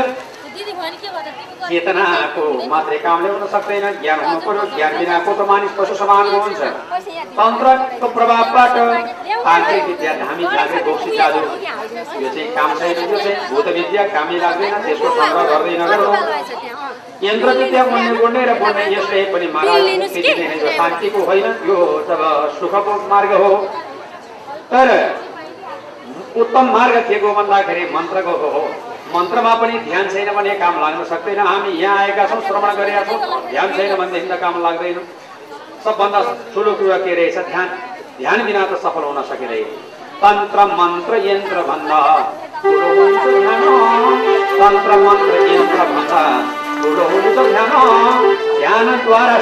चेतनाको 1.69 2.43
मात्रै 2.69 2.97
काम 2.99 3.19
ल्याउन 3.23 3.43
सक्दैन 3.47 3.85
ज्ञान 4.01 4.19
हुनु 4.21 4.39
पर्यो 4.45 4.63
ज्ञान 4.71 4.93
बिनाको 4.99 5.31
त 5.33 5.41
मानिस 5.49 5.73
पशु 5.77 5.95
समानको 5.95 6.37
हुन्छ 6.39 6.61
तन्त्रको 7.37 8.07
प्रभावबाट 8.09 8.77
तान्त्रिक 9.45 9.83
विद्या 9.89 10.13
धामी 10.21 10.45
झाँक्रे 10.45 10.81
बोक्सी 10.87 11.11
जादु 11.17 11.39
यो 11.39 12.29
चाहिँ 12.29 12.47
काम 12.55 12.73
छैन 12.79 12.97
यो 13.03 13.19
चाहिँ 13.19 13.37
भूत 13.51 13.67
विद्या 13.77 14.03
कामै 14.09 14.39
लाग्दैन 14.39 14.75
त्यसको 14.81 15.13
सङ्ग्रह 15.15 15.43
गर्दैन 15.51 15.81
यन्त्र 17.21 17.55
विद्या 17.55 17.83
बन्ने 17.85 18.17
गुड्ने 18.17 18.45
र 18.45 18.59
बन्ने 18.59 18.83
यसले 18.89 19.23
पनि 19.31 19.47
महाराज 19.53 20.75
शान्तिको 20.75 21.25
होइन 21.25 21.47
यो 21.69 21.79
तब 22.09 22.21
सुखको 22.59 22.99
मार्ग 23.07 23.33
हो 23.37 23.55
तर 24.71 24.87
उत्तम 26.37 26.65
मार्ग 26.71 26.95
के 27.07 27.19
को 27.19 27.33
भन्दाखेरि 27.35 27.89
मन्त्रको 27.93 28.37
हो 28.43 28.63
मन्त्रमा 29.13 29.53
पनि 29.61 29.75
ध्यान 29.85 30.05
छैन 30.09 30.29
भने 30.35 30.53
काम 30.55 30.73
लाग्न 30.81 31.03
सक्दैन। 31.11 31.39
हामी 31.39 31.71
यहाँ 31.81 31.97
आएका 31.97 32.25
छौँ 32.29 32.41
श्रवण 32.47 32.71
गरेका 32.79 33.03
छौँ 33.03 33.19
ध्यान 33.49 33.67
छैन 33.77 33.91
भनेदेखि 33.99 34.27
त 34.27 34.39
काम 34.41 34.61
लाग्दैन। 34.63 34.97
सबभन्दा 35.85 36.19
ठुलो 36.53 36.71
कुरा 36.79 36.97
के 37.03 37.11
रहेछ? 37.15 37.37
ध्यान। 37.49 37.67
ध्यान 38.19 38.37
बिना 38.45 38.61
त 38.65 38.73
सफल 38.83 39.03
हुन 39.09 39.19
सकिँदैन। 39.29 39.69
तन्त्र 40.21 40.59
मन्त्र 40.79 41.13
यन्त्र 41.27 41.57
भन्दा। 41.69 41.99
मन्त्र 44.61 45.33
यन्त्र 45.49 45.79
भन्दा। 45.91 46.23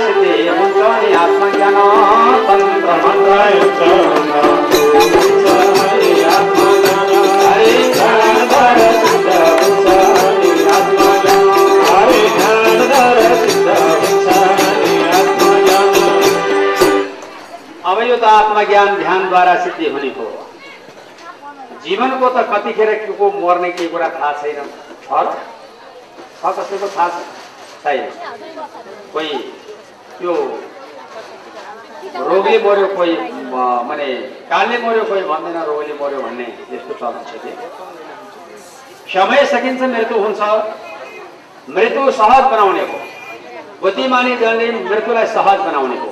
सिद्धि 0.04 0.34
हुन्छ 0.50 0.80
आत्मज्ञान। 1.24 1.76
तन्त्र 2.48 2.90
मन्त्र 3.04 3.32
हरे 3.42 5.37
त 18.18 18.24
आत्मज्ञान 18.34 18.96
ध्यानद्वारा 18.98 19.56
सिद्धि 19.64 19.90
हुने 19.90 20.10
हो। 20.18 20.28
जीवनको 21.84 22.30
त 22.30 22.38
कतिखेर 22.52 22.94
के 22.96 23.14
को 23.14 23.26
मर्ने 23.40 23.70
केही 23.72 23.90
कुरा 23.90 24.10
थाहा 24.10 24.32
छैन। 24.42 24.60
छ 25.08 26.46
कसैको 26.46 26.88
थाहा 26.96 27.08
छैन। 27.84 28.10
कोही 29.14 29.34
त्यो 30.20 30.34
रोगले 32.28 32.58
मऱ्यो 32.60 32.88
कोही 32.96 33.14
माने 33.90 34.08
कालले 34.50 34.78
मऱ्यो 34.80 35.04
कोही 35.04 35.24
भन्दैन 35.30 35.58
रोगले 35.70 35.94
मऱ्यो 36.02 36.22
भन्ने 36.22 36.48
यस्तो 36.74 36.94
चलन 37.00 37.24
छ 37.30 37.32
कि। 37.44 37.52
समय 39.14 39.46
सकिन्छ 39.54 39.82
मृत्यु 39.96 40.18
हुन्छ। 40.24 40.42
मृत्यु 41.70 42.12
सहज 42.20 42.44
बनाउने 42.52 42.84
हो। 42.92 43.00
बुद्धिमानी 43.82 44.36
जनले 44.38 44.72
मृत्युलाई 44.84 45.26
सहज 45.34 45.60
बनाउने 45.68 45.98
हो। 45.98 46.10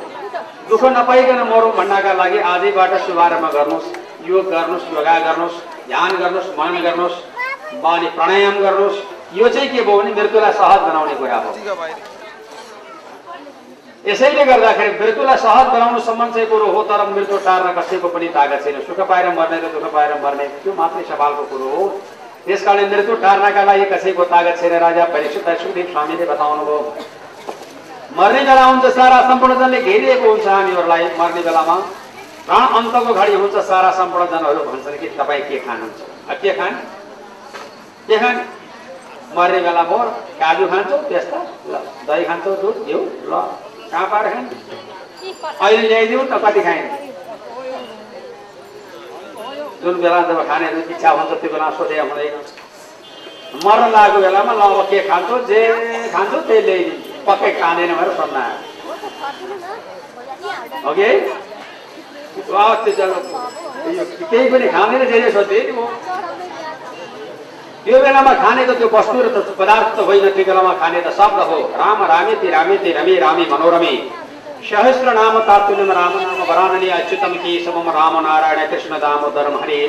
दुःख 0.69 0.83
नपाइकन 0.97 1.41
मरौँ 1.49 1.71
भन्नका 1.77 2.13
लागि 2.13 2.39
आजैबाट 2.51 2.93
शुभारम्भ 3.05 3.45
गर्नुहोस्। 3.53 3.87
योग 4.27 4.45
गर्नुहोस् 4.51 4.85
योगा 4.93 5.17
गर्नुहोस् 5.25 5.57
ध्यान 5.87 6.11
गर्नुहोस् 6.21 6.49
मनन 6.59 6.81
गर्नुहोस् 6.85 7.17
बानी 7.83 8.07
प्राणायाम 8.15 8.55
गर्नुहोस्। 8.61 8.97
यो 9.37 9.47
चाहिँ 9.49 9.69
के 9.69 9.81
भयो 9.81 9.97
भने 9.97 10.11
मृत्युलाई 10.13 10.53
सहज 10.53 10.79
बनाउने 10.87 11.15
कुरा 11.15 11.37
हो। 11.37 11.51
यसैले 14.05 14.45
गर्दाखेरि 14.45 14.93
मृत्युलाई 14.99 15.37
सहज 15.45 15.67
बनाउनुसम्म 15.73 16.29
चाहिँ 16.33 16.47
कुरो 16.49 16.65
हो 16.71 16.81
तर 16.89 17.01
मृत्यु 17.09 17.37
टार्न 17.45 17.67
कसैको 17.77 18.07
पनि 18.15 18.27
तागत 18.37 18.63
छैन। 18.63 18.81
सुख 18.87 18.99
पाएर 19.09 19.29
मर्ने 19.37 19.57
र 19.57 19.69
दुःख 19.75 19.85
पाएर 19.93 20.13
मर्ने 20.23 20.47
त्यो 20.63 20.73
मात्रै 20.73 21.03
सवालको 21.09 21.43
कुरो 21.51 21.69
हो। 21.75 21.85
त्यस 22.45 22.63
कारण 22.65 22.89
मृत्यु 22.89 23.15
टार्नका 23.21 23.63
लागि 23.69 23.85
कसैको 23.93 24.23
तागत 24.33 24.61
छैन 24.61 24.73
राजा। 24.85 25.05
परीक्षित 25.13 25.47
सुखदेव 25.61 25.87
स्वामीले 25.91 26.25
बताउनुभयो। 26.25 26.79
मर्ने 28.17 28.41
बेला 28.47 28.63
हुन्छ 28.65 28.85
सारा 28.95 29.15
सम्पूर्ण 29.27 29.53
जनले 29.59 29.79
घेरिएको 29.81 30.27
हुन्छ 30.31 30.47
हामीहरूलाई 30.47 31.03
मर्ने 31.19 31.41
बेलामा। 31.47 31.75
प्राण 32.47 32.63
अन्तको 32.77 33.13
घडी 33.13 33.33
हुन्छ 33.41 33.55
सारा 33.69 33.89
सम्पूर्ण 33.97 34.25
जनहरू 34.31 34.61
भन्छन् 34.67 34.99
कि 34.99 35.07
तपाईँ 35.19 35.41
के 35.49 35.57
खानुहुन्छ? 35.65 35.99
के 36.41 36.51
खाने? 36.57 36.79
के 38.07 38.17
खाने? 38.19 38.43
मर्ने 39.35 39.59
बेला 39.65 39.83
मोर 39.91 40.05
काजु 40.39 40.67
खान्छौ 40.71 40.97
त्यस्ता। 41.09 41.39
ल 41.71 41.73
दही 42.07 42.23
खान्छौ 42.29 42.51
दुध 42.61 42.77
घिउ 42.85 42.99
ल। 43.31 43.33
कहाँ 43.91 44.07
पाएर 44.11 44.27
खाने? 44.33 44.49
अहिले 45.61 45.87
ल्याइदिउँ 45.87 46.23
न 46.23 46.37
कति 46.45 46.61
खाने 46.67 46.83
जुन 49.83 49.95
बेला 50.01 50.21
जब 50.29 50.39
खाने 50.49 50.67
इच्छा 50.93 51.09
हुन्छ 51.17 51.31
त्यो 51.41 51.49
बेला 51.53 51.69
सोधे 51.77 51.99
हुँदैन। 51.99 52.35
मर्न 53.65 53.91
लागेको 53.91 54.19
बेलामा 54.21 54.53
ल 54.53 54.61
अब 54.61 54.87
के 54.89 54.99
खान्छौ? 55.09 55.37
जे 55.49 55.59
खान्छौ 56.13 56.39
त्यही 56.47 56.61
ल्याइदिन्छु। 56.69 57.14
पक्कै 57.27 57.51
खाँदैन 57.59 57.91
भनेर 57.97 58.11
सोध्न 58.19 58.37
आयो। 58.43 58.57
ओके? 60.89 61.09
केही 64.31 64.47
पनि 64.51 64.67
खाँदैन 64.75 65.01
धेरै 65.11 65.29
सोध्थेँ 65.31 65.63
नि 65.67 65.73
म। 65.77 65.79
त्यो 67.85 67.97
बेलामा 68.03 68.33
खानेको 68.33 68.73
त्यो 68.73 68.87
वस्तु 68.93 69.17
र 69.21 69.27
त 69.35 69.37
पदार्थ 69.59 69.89
त 69.95 69.99
होइन 70.07 70.25
त्यो 70.35 70.45
बेलामा 70.45 70.73
खाने 70.81 70.99
त 71.01 71.09
शब्द 71.17 71.39
हो। 71.49 71.57
राम 71.81 71.99
रामेति 72.11 72.47
रामेति 72.49 72.89
रमे 72.97 73.15
रामे 73.25 73.45
मनोरमे। 73.51 73.93
सहस्र 74.65 75.13
नाम 75.13 75.35
तातुल्यम 75.47 75.91
राम 75.91 76.13
नाम 76.19 76.39
वरानने 76.49 76.89
अच्युतम 76.91 77.33
केशवम 77.43 77.87
राम 77.97 78.15
नारायण 78.25 78.59
कृष्ण 78.71 78.93
दामोदरम 79.03 79.55
हरे। 79.61 79.79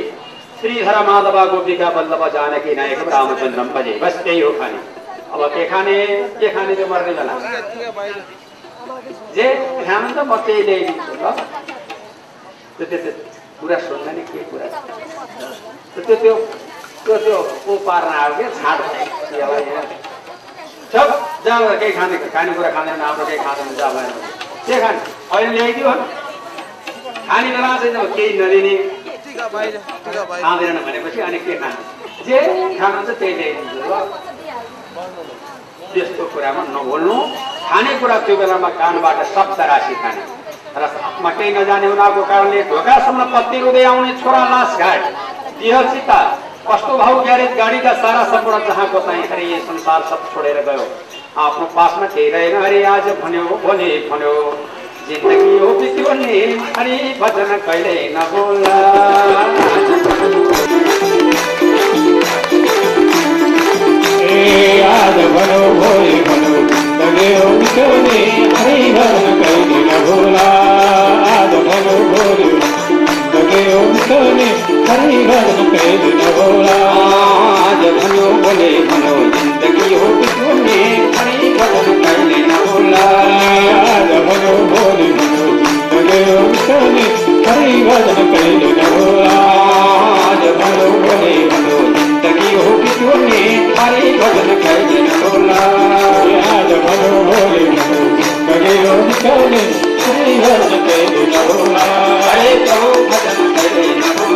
श्रीधर 0.61 0.97
माधव 1.07 1.37
गोपिका 1.51 1.89
वल्लभ 1.97 2.23
जानकी 2.35 2.75
नायक 2.75 3.01
रामचन्द्रम 3.09 3.69
भजे। 3.75 3.99
बस 4.03 4.15
त्यही 4.25 4.41
हो 4.41 4.51
खाने। 4.61 4.96
अब 5.33 5.41
के 5.55 5.63
खाने 5.71 5.97
के 6.41 6.49
खाने 6.55 6.73
त्यो 6.79 6.87
मर्ने 6.93 7.13
बेला। 7.19 7.35
जे 9.37 9.47
खानु 9.87 10.09
त 10.17 10.19
म 10.31 10.33
त्यही 10.47 10.63
ल्याइदिन्छु 10.69 11.13
ल। 11.23 11.25
त्यो 12.77 12.87
त्यो 12.91 13.13
कुरा 13.61 13.77
सुन्दैन 13.89 14.15
नि 14.17 14.23
के 14.31 14.41
कुरा 14.51 14.67
त्यो 15.95 16.01
त्यो 16.07 16.35
त्यो 17.05 17.15
त्यो 17.25 17.39
ऊ 17.69 17.73
पार्न 17.87 18.09
आयो 18.21 18.33
क्या 18.39 18.49
छाड 18.61 18.79
त्यसलाई 19.31 19.63
यहाँ। 19.67 19.85
सब 20.93 21.09
जहाँ 21.45 21.77
केही 21.81 21.93
खाने 21.99 22.17
खानेकुरा 22.35 22.71
खाँदैन 22.77 23.01
आफ्नो 23.09 23.25
केही 23.27 23.39
खाँदैन 23.47 23.69
जहाँ 23.79 23.93
भएन। 23.95 24.11
के 24.67 24.77
खाने? 24.83 25.01
अहिले 25.35 25.51
ल्याइदियो। 25.57 25.91
खाने 27.29 27.49
बेला 27.55 27.71
छैन 27.83 27.97
केही 28.17 28.31
नदिने 28.41 28.75
खाँदैन 30.45 30.77
भनेपछि 30.87 31.21
अनि 31.27 31.39
के 31.47 31.55
खाने? 31.61 31.79
जे 32.27 32.39
खानुहुन्छ 32.79 33.11
त्यही 33.21 33.35
ल्याइदिन्छु 33.41 33.79
ल। 33.91 33.93
त्यस्तो 34.97 36.25
कुरामा 36.33 36.63
नबोल्नु। 36.75 37.17
खानेकुरा 37.69 38.17
त्यो 38.27 38.35
बेलामा 38.41 38.69
कानबाट 38.81 39.19
शब्द 39.35 39.59
राशि 39.71 39.95
खाने। 40.03 40.23
र 40.77 40.85
केही 41.37 41.51
नजाने 41.57 41.87
उनीहरूको 41.93 42.23
कारणले 42.31 42.63
ढोकासम्म 42.71 43.21
पत्ती 43.33 43.59
रुँदै 43.61 43.85
आउने 43.91 44.13
छोरा 44.21 44.43
लास 44.53 44.73
घाट 44.81 45.03
देह 45.61 45.77
चिता 45.93 46.19
कस्तो 46.69 46.93
भाउ 47.01 47.15
ग्यारेज 47.25 47.53
गाडीका 47.61 47.93
सारा 48.03 48.23
सम्पूर्ण 48.33 48.59
जहाँको 48.69 48.99
चाहिँ 49.07 49.25
अरे 49.33 49.45
यो 49.53 49.59
संसार 49.69 50.01
सब 50.11 50.21
छोडेर 50.33 50.59
गयो। 50.69 50.85
आफ्नो 51.45 51.67
पासमा 51.77 52.07
केही 52.15 52.29
रहेन। 52.35 52.55
अरे 52.65 52.79
आज 52.95 53.07
भन्यो 53.23 53.45
भोलि 53.65 53.89
भन्यो 54.11 54.35
जिन्दगी 55.09 55.59
हो 55.59 55.69
बित्यो 55.81 56.13
नि 56.21 56.41
अरे 56.81 56.97
भजन 57.21 57.51
कहिले 57.67 57.97
नबोला 58.17 58.77
ए 64.29 64.81
आज 64.93 65.19
भनो 65.37 65.61
भोलि 65.81 66.15
भनो 66.29 66.57
लगे 92.27 92.51
हो 92.57 92.71
बिचौने 92.83 93.43
हरि 93.79 94.11
भजन 94.21 94.49
कहिले 94.63 95.01
नभोला 95.09 95.61
आज 96.57 96.71
भनो 96.87 97.11
भोलि 97.29 97.67
लगे 98.49 98.77
हो 98.87 98.97
बिचौने 99.09 99.63
हरि 100.05 100.35
भजन 100.45 100.75
कहिले 100.89 101.25
नभोला 101.35 101.85
आज 102.33 102.69
भन्यो 102.73 103.05
भोलि 103.67 103.89
भन्यो 103.97 104.15
जिन्दगी 104.17 104.35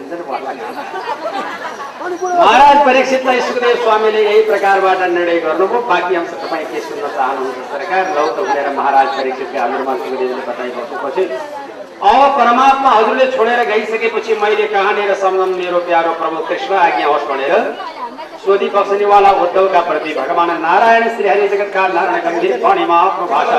महाराज 2.07 2.77
परीक्षितलाई 2.85 3.39
सुखदेव 3.41 3.75
स्वामीले 3.83 4.21
यही 4.23 4.41
प्रकारबाट 4.49 4.99
निर्णय 5.11 5.39
गर्नुभयो। 5.45 5.79
बाँकी 5.89 6.15
अंश 6.15 6.29
तपाईँ 6.43 6.65
के 6.71 6.79
सुन्न 6.87 7.07
चाहनुहुन्छ 7.15 7.59
सरकार? 7.71 8.03
लौ 8.15 8.25
त 8.27 8.37
भनेर 8.47 8.67
महाराज 8.77 9.07
परीक्षितका 9.17 9.63
हजुरमा 9.63 9.93
सुखदेवले 10.03 10.43
बताइ 10.49 10.69
बसेपछि 10.77 11.23
अब 12.09 12.19
परमात्मा 12.37 12.89
हजुरले 12.89 13.25
छोडेर 13.31 13.59
गइसकेपछि 13.69 14.33
मैले 14.41 14.65
कहाँनिर 14.73 15.13
सम्झम 15.23 15.49
मेरो 15.59 15.79
प्यारो 15.87 16.11
प्रभु 16.21 16.37
कृष्ण? 16.49 16.71
आज्ञा 16.87 17.07
होस् 17.07 17.27
भनेर। 17.29 17.53
सोधी 18.47 18.67
बक्सनीवाला 18.71 19.31
उद्धवका 19.43 19.79
प्रति 19.87 20.13
भगवान 20.15 20.51
नारायण 20.61 21.03
श्री 21.15 21.27
हरि 21.27 21.47
जगतका 21.47 21.81
नारायण 21.87 22.21
गम्भीर 22.25 22.53
वाणीमा 22.63 22.97
आफ्नो 22.97 23.25
भाषा। 23.27 23.57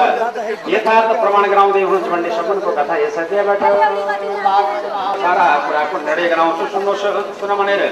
यथार्थ 0.67 1.11
प्रमाण 1.21 1.45
गराउँदै 1.51 1.83
हुनुहुन्छ 1.83 2.09
भन्ने 2.13 2.31
सपनको 2.37 2.71
कथा 2.79 2.97
यस 2.97 3.19
अध्यायबाट। 3.19 3.63
सारा 5.25 5.47
कुराको 5.67 5.99
निर्णय 6.07 6.29
गराउँछु 6.29 6.65
सुन्नुहोस् 6.73 7.05
सुन 7.41 7.53
भनेर। 7.61 7.83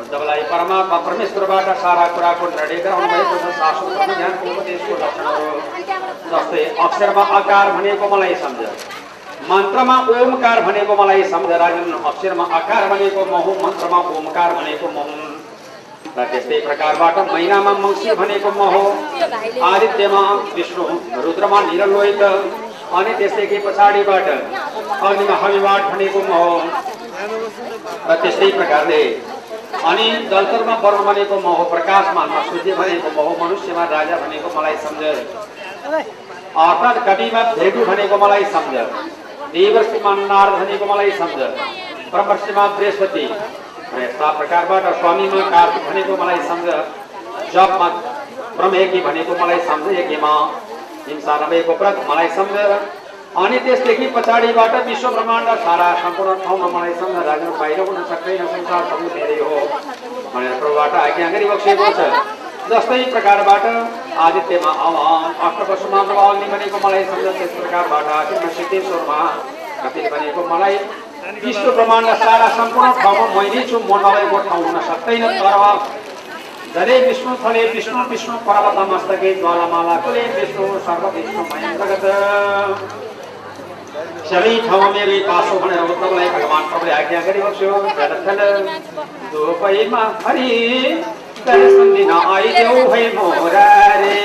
उद्धवलाई 0.00 0.42
परमात्मा 0.52 0.98
परमेश्वरबाट 1.06 1.68
सारा 1.80 2.04
कुराको 2.12 2.44
निर्णय 2.50 2.78
गराउनु 2.84 3.08
भएको 3.14 3.36
छ 3.38 3.56
शास्त्र 3.60 4.12
ज्ञानको 4.12 4.44
उपदेशको 4.52 5.00
लक्षणहरू 5.04 5.48
जस्तै 6.28 6.64
अक्षरमा 6.86 7.24
आकार 7.38 7.72
भनेको 7.78 8.04
मलाई 8.12 8.34
सम्झ। 8.44 8.68
मन्त्रमा 9.48 9.96
ओमकार 10.20 10.60
भनेको 10.68 10.92
मलाई 11.02 11.22
सम्झ। 11.32 11.50
राजन 11.64 11.92
अक्षरमा 12.12 12.44
आकार 12.60 12.88
भनेको 12.92 13.20
महु 13.34 13.50
मन्त्रमा 13.66 13.98
ओमकार 14.18 14.50
भनेको 14.60 14.94
महु। 14.98 15.37
र 16.18 16.24
त्यस्तै 16.30 16.58
प्रकारबाट 16.66 17.16
महिनामा 17.32 17.72
मङ्सिर 17.82 18.14
भनेको 18.20 18.50
म 18.50 18.60
हो 18.74 18.82
आदित्यमा 19.66 20.22
विष्णु 20.54 20.84
रुद्रमा 21.24 21.58
निरलोहित 21.66 22.22
अनि 22.98 23.12
त्यसदेखि 23.18 23.58
पछाडिबाट 23.66 24.28
अग्निमा 25.08 25.36
हविबाट 25.42 25.82
भनेको 25.92 26.20
म 26.28 26.32
हो 26.42 26.54
र 28.08 28.16
त्यस्तै 28.22 28.50
प्रकारले। 28.58 29.02
अनि 29.90 30.06
जलतरमा 30.32 30.74
वर्ण 30.84 31.00
भनेको 31.08 31.36
म 31.44 31.54
हो 31.58 31.64
प्रकाशमानमा 31.74 32.40
सूर्य 32.48 32.74
भनेको 32.80 33.08
म 33.16 33.28
हो 33.28 33.36
मनुष्यमा 33.42 33.84
राजा 33.94 34.16
भनेको 34.24 34.48
मलाई 34.56 34.76
सम्झ। 34.84 35.02
अर्थात् 36.66 37.00
कविमा 37.08 37.42
भेगु 37.60 37.84
भनेको 37.92 38.16
मलाई 38.24 38.44
सम्झ। 38.56 38.74
देवर्षिमा 39.54 40.12
नारद 40.32 40.54
भनेको 40.60 40.84
मलाई 40.92 41.10
सम्झ। 41.22 41.40
ब्रह्मर्षिमा 42.12 42.66
बृहस्पति। 42.76 43.26
यस्ता 43.96 44.28
प्रकारबाट 44.38 44.84
स्वामीमा 45.00 45.40
कार्तिक 45.50 45.82
भनेको 45.88 46.16
मलाई 46.22 46.40
सम्झ। 46.48 46.68
जपमा 47.54 47.88
ब्रह्मेकी 48.56 49.00
भनेको 49.00 49.32
मलाई 49.42 49.60
सम्झ। 49.68 49.86
यज्ञमा 49.98 50.32
हिंसा 51.08 51.34
नभएको 51.42 51.72
व्रत 51.80 51.96
मलाई 52.08 52.28
सम्झ। 52.38 52.56
अनि 53.42 53.58
त्यसदेखि 53.64 54.06
पछाडिबाट 54.16 54.74
विश्व 54.86 55.08
ब्रह्माण्ड 55.16 55.48
सारा 55.64 55.88
सम्पूर्ण 56.02 56.34
ठाउँमा 56.44 56.68
मलाई 56.76 56.94
सम्झ। 57.00 57.16
राजा 57.26 57.50
बाहिर 57.60 57.80
हुन 57.80 57.98
सक्दैन। 58.10 58.46
संसार 58.54 58.82
सबै 58.90 59.08
मेरै 59.14 59.38
हो 59.40 59.56
भनेर 60.34 60.54
प्रभुबाट 60.60 60.94
आज्ञा 61.04 61.28
गरिबक्सेको 61.34 61.88
छ। 61.98 62.00
जस्तै 62.70 63.02
प्रकारबाट 63.12 63.64
आदित्यमा 64.24 64.70
अष्टवर्षमा 65.48 66.00
अग्नि 66.28 66.46
भनेको 66.54 66.78
मलाई 66.86 67.04
सम्झ। 67.10 67.26
त्यस 67.38 67.52
प्रकारबाट 67.60 68.06
आखिरमा 68.20 68.50
सिद्धेश्वरमा 68.56 69.20
कतिले 69.82 70.08
भनेको 70.10 70.40
मलाई 70.52 70.76
विश्व 71.28 71.70
ब्रह्माण्ड 71.72 72.08
सारा 72.18 72.48
सम्पूर्ण 72.56 72.90
ठाउँमा 73.00 73.26
मैले 73.34 73.62
छु 73.68 73.78
म 73.80 73.96
नभएको 74.02 74.38
ठाउँ 74.44 74.62
हुन 74.64 74.78
सक्दैन 74.82 75.24
तर 75.38 75.56
धरे 76.74 76.96
विष्णु 77.00 77.34
थले 77.42 77.64
विष्णु 77.72 78.04
विष्णु 78.10 78.36
पर्वत 78.46 78.78
मस्तके 78.90 79.34
ज्वालामाला 79.34 79.96
कुले 80.04 80.22
विष्णु 80.36 80.68
सर्व 80.86 81.04
विष्णु 81.16 81.42
महेन्द्रगत 81.50 82.06
सबै 84.30 84.54
ठाउँमा 84.68 84.88
मेरो 84.94 85.18
पासो 85.28 85.58
भनेर 85.60 85.82
उद्धवलाई 85.86 86.28
भगवान् 86.36 86.68
प्रभुले 86.70 86.92
आज्ञा 87.00 87.20
गरिबक्स्यो 87.26 87.74
जलथल 87.98 88.40
दोपैमा 89.34 90.02
हरि 90.24 90.48
दर्शन 91.46 91.94
दिन 91.96 92.10
आइदेऊ 92.14 92.88
है 92.94 93.04
मोरा 93.18 93.68
रे 94.00 94.16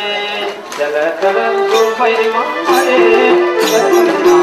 जलथल 0.79 1.43
दोपैमा 1.73 2.47
हरे 2.71 4.42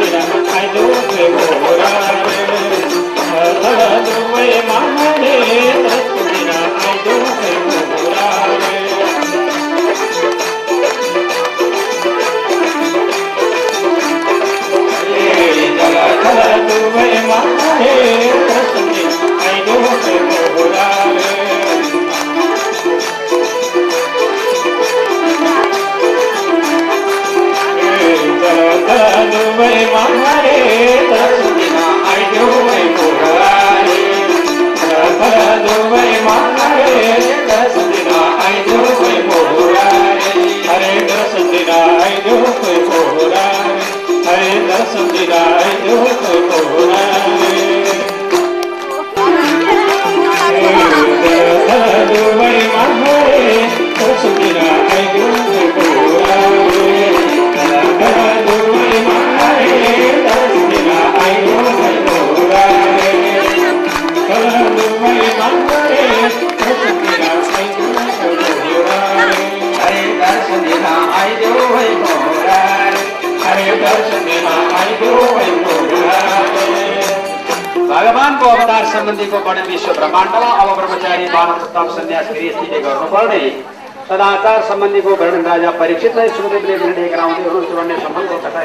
परीक्षितलाई 86.01 86.29
सुखदेवले 86.29 86.75
निर्णय 86.77 87.07
गराउँदै 87.09 87.41
हुनुहुन्छ 87.45 87.73
भन्ने 87.77 87.95
सम्बन्धको 88.01 88.37
कथा 88.41 88.61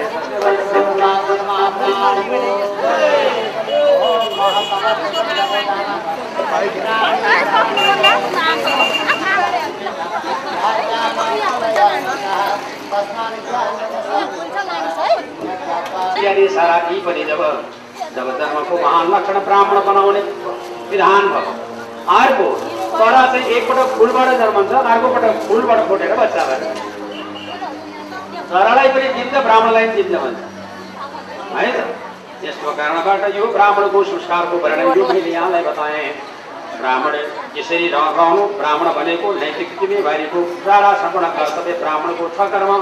सारा 16.48 16.76
यी 16.88 17.00
पनि 17.00 17.24
जब 17.24 17.42
जब 18.16 18.26
लक्षण 19.12 19.38
ब्राह्मण 19.44 19.84
बनाउने 19.86 20.20
विधान 20.90 21.28
भयो 21.28 21.54
अर्को 22.16 22.50
चरा 22.90 23.22
चाहिँ 23.26 23.46
एकपटक 23.46 23.96
फुलबाट 23.96 24.36
जन्मन्छ 24.40 24.84
अर्कोपटक 24.86 25.48
फुलबाट 25.48 25.88
फुटेर 25.88 26.16
बच्चा 26.16 26.44
भयो 26.46 26.85
चरालाई 28.50 28.88
पनि 28.88 29.08
दिन्छ 29.08 29.34
ब्राह्मणलाई 29.34 29.86
पनि 29.88 30.02
दिन्छ 30.02 30.22
भन्छ। 30.22 30.38
है 31.56 31.72
त 31.72 31.96
त्यसको 32.40 32.72
कारणबाट 32.72 33.36
यो 33.36 33.46
ब्राह्मणको 33.46 34.04
संस्कारको 34.04 34.56
वर्णन 34.56 34.98
यो 34.98 35.08
मैले 35.08 35.30
यहाँलाई 35.30 35.62
बताएँ। 35.62 36.08
ब्राह्मण 36.80 37.14
यसरी 37.58 37.88
रह- 37.88 38.16
रहनु 38.16 38.42
ब्राह्मण 38.46 38.92
भनेको 38.92 39.32
नैतिक 39.32 39.68
जिम्मेवारीको 39.80 40.44
सारा 40.64 40.92
सम्पूर्ण 40.94 41.26
कर्तव्य 41.28 41.72
ब्राह्मणको 41.72 42.28
छ 42.28 42.48
कर्म। 42.52 42.72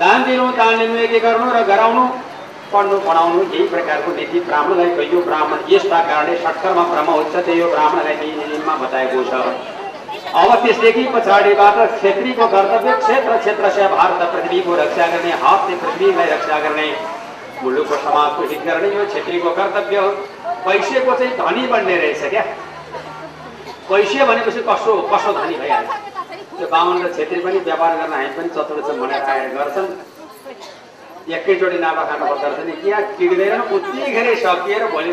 दान 0.00 0.24
दिनु 0.24 0.46
दान 0.52 0.74
लिनु 0.74 0.96
यज्ञ 0.96 1.18
गर्नु 1.18 1.50
र 1.50 1.62
गराउनु 1.62 2.04
पढ्नु 2.72 2.98
पढाउनु 3.00 3.42
यही 3.42 3.68
प्रकारको 3.68 4.10
नीति 4.12 4.40
ब्राह्मणलाई 4.40 4.90
कहियो 4.96 5.20
ब्राह्मण 5.22 5.58
यस्ता 5.68 5.98
कारणले 6.00 6.36
षट्कर्म 6.38 6.84
ब्रह्म 6.84 7.14
उच्चते 7.14 7.52
यो 7.52 7.68
ब्राह्मणलाई 7.70 8.14
नियममा 8.14 8.74
बताएको 8.76 9.24
छ। 9.24 9.79
अब 10.30 10.50
त्यसदेखि 10.62 11.04
पछाडिबाट 11.14 11.76
क्षेत्रीको 11.92 12.46
कर्तव्य 12.48 12.92
क्षेत्र 12.96 13.36
क्षेत्र 13.38 13.70
से 13.76 13.86
भारत 13.94 14.20
पृथ्वीको 14.32 14.74
रक्षा 14.80 15.06
गर्ने 15.12 15.32
हातले 15.42 15.76
पृथ्वीलाई 15.76 16.26
रक्षा 16.30 16.58
गर्ने। 16.64 16.86
मुलुकको 17.62 17.96
समाजको 18.04 18.42
हित 18.50 18.62
गर्ने 18.66 18.88
यो 18.94 19.06
क्षेत्रीको 19.06 19.50
कर्तव्य 19.56 19.96
हो। 19.96 20.10
पैसेको 20.66 21.14
चाहिँ 21.18 21.32
धनी 21.38 21.66
बन्ने 21.72 21.96
रहेछ 21.96 22.22
क्या? 22.30 22.44
पैसे 23.90 24.24
भनेपछि 24.30 24.62
कसो 24.70 24.92
कसो 25.12 25.32
धनी 25.40 25.56
भइहाल्छ? 25.62 25.90
त्यो 26.56 26.66
बाहुन 26.68 27.02
र 27.02 27.12
छेत्री 27.16 27.40
पनि 27.40 27.58
व्यापार 27.66 27.96
गर्न 27.98 28.12
हामी 28.12 28.30
पनि 28.38 28.48
चतुर 28.54 28.80
छौँ 28.86 28.96
भनेर 29.00 29.22
आएर 29.30 29.48
गर्छन्। 29.56 29.88
एकैचोटि 31.34 31.78
नाफा 31.78 32.02
खानु 32.08 32.24
पर्दो 32.26 32.46
रहेछ 32.46 32.66
नि 32.66 32.72
त्यहाँ 32.82 33.02
टिक्दैन 33.18 33.60
उतिखेरै 33.74 34.34
सकिएर 34.46 34.86
भोलि 34.94 35.12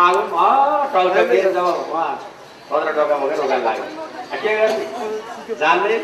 आगो 0.00 0.22
दिएर 1.28 1.52
जब 1.52 1.66
उहाँ 1.92 2.10
पन्ध्र 2.70 3.04
बोकेर 3.12 3.38
उकाल 3.44 3.62
लाग्यो। 3.68 4.13
के 4.42 4.52
गर्ने 4.58 4.84
जान्दै 5.62 5.96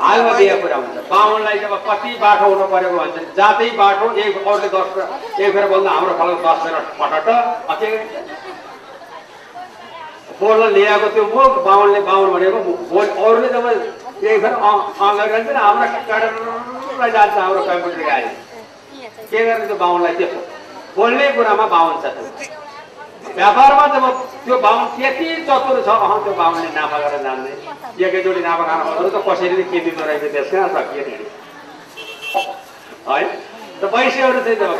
हालमा 0.00 0.32
बिहा 0.38 0.56
कुरा 0.62 0.76
हुन्छ। 0.76 0.96
बाहुनलाई 1.10 1.58
जब 1.58 1.72
कति 1.88 2.10
बाटो 2.22 2.44
हुनु 2.50 2.66
परेको 2.72 2.96
भन्छ 2.98 3.16
जाँदै 3.38 3.68
बाटो 3.80 4.06
एक 4.24 4.34
अरूले 4.46 4.68
दस 4.74 4.86
एक 5.40 5.50
फेर 5.54 5.66
बोल्दा 5.72 5.90
हाम्रो 5.96 6.12
खालको 6.18 6.40
दस 6.46 6.58
मिनट 6.66 6.84
पटट 7.00 7.26
के 7.80 7.88
बोल्न 10.40 10.62
ल्याएको 10.74 11.08
त्यो 11.14 11.24
म 11.24 11.36
बाहुनले 11.64 12.00
बाहुन 12.08 12.28
भनेको 12.34 12.58
बोल 12.92 13.06
अरूले 13.06 13.48
जब 13.54 13.66
त्यही 14.20 14.38
भएर 14.42 14.52
अँ 14.52 14.76
हाम्रो 14.98 15.26
कडर 16.08 16.30
जान्छ 17.16 17.34
हाम्रो 17.38 17.60
कम्प्युटर 17.68 18.02
गाडी। 18.10 18.30
के 19.30 19.44
गर्ने 19.46 19.66
त्यो 19.66 19.76
बाहुनलाई 19.82 20.14
त्यस्तो 20.18 20.40
बोल्ने 20.96 21.26
कुरामा 21.36 21.66
बाहुन 21.74 21.94
छ 22.02 22.04
त्यो। 22.14 22.24
व्यापारमा 23.38 23.84
जब 23.94 24.04
त्यो 24.44 24.56
बाहुन 24.66 24.86
त्यति 24.96 25.26
चतुर 25.48 25.76
छ 25.86 25.88
अह 26.04 26.12
त्यो 26.24 26.32
बाहुनले 26.40 26.70
नाफा 26.78 26.98
गरेर 27.02 27.22
जान्ने। 27.26 27.52
एकैचोटि 28.06 28.40
नाफा 28.48 28.64
खान 28.68 28.80
खोज्नु 28.86 29.08
त 29.14 29.16
कसरी 29.28 29.54
नै 29.58 29.64
किनिदिँदो 29.70 30.02
रहेछ 30.08 30.24
त्यस 30.34 30.48
कहाँ 30.52 30.68
सकियो 30.74 31.02
नि 31.06 31.12
है? 33.08 33.22
त 33.80 33.82
वैश्यहरू 33.94 34.40
चाहिँ 34.44 34.58
जब 34.58 34.72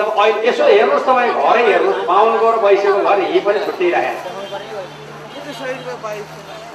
जब 0.00 0.08
अहिले 0.22 0.40
यसो 0.48 0.64
हेर्नुहोस् 0.72 1.06
तपाईँ 1.08 1.32
घरै 1.32 1.62
हेर्नुहोस् 1.72 2.06
बाहुनको 2.10 2.46
र 2.52 2.56
वैश्यको 2.64 3.00
घर 3.08 3.18
यही 3.22 3.40
पनि 3.46 3.58
छुट्टिरहेको 3.66 4.20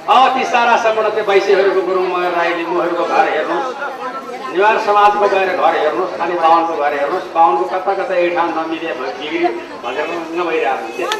अब 0.08 0.26
ती 0.34 0.44
सारा 0.50 0.76
सम्पूर्ण 0.82 1.08
त्यो 1.14 1.24
वैश्यहरूको 1.24 1.80
गुरुङ 1.86 2.04
मगर 2.10 2.30
राई 2.36 2.52
लिम्बूहरूको 2.58 3.04
घर 3.04 3.26
हेर्नुहोस्। 3.28 3.68
निवार 4.52 4.78
समाजको 4.86 5.28
गएर 5.34 5.50
घर 5.56 5.74
हेर्नुहोस् 5.78 6.16
खालि 6.18 6.34
बाहुनको 6.44 6.76
घर 6.82 6.92
हेर्नुहोस्। 6.98 7.26
बाहुनको 7.34 7.64
कता 7.72 7.94
कता 7.98 8.14
एक 8.24 8.32
ठाउँ 8.36 8.50
नमिले 8.56 8.92
बिग्री 9.00 9.44
भनेर 9.84 10.08
नभइरहेको 10.38 11.04
हुन्छ। 11.04 11.12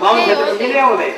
बाहुन 0.00 0.20
क्षेत्र 0.22 0.52
मिले 0.62 0.80
हुँदैन। 0.80 1.14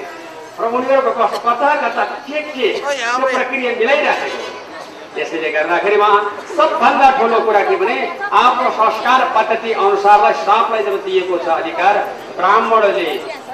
र 0.56 0.64
उनीहरूको 0.76 1.12
कस्तो 1.20 1.38
कता 1.48 1.68
कता 1.84 2.04
के 2.28 2.40
के 2.56 2.68
प्रक्रिया 2.80 3.70
मिलाइराखेको 3.80 4.55
हो। 5.16 5.22
त्यसैले 5.22 5.50
गर्दाखेरिमा 5.50 6.08
सबभन्दा 6.56 7.10
ठुलो 7.18 7.38
कुरा 7.46 7.62
के 7.64 7.76
भने 7.80 7.96
आफ्नो 8.42 8.70
संस्कार 8.78 9.20
पद्धति 9.36 9.72
अनुसारलाई 9.72 10.32
सापलाई 10.44 10.82
जब 10.84 10.96
दिएको 11.04 11.38
छ 11.44 11.48
अधिकार 11.56 11.98
ब्राह्मणले 12.38 13.08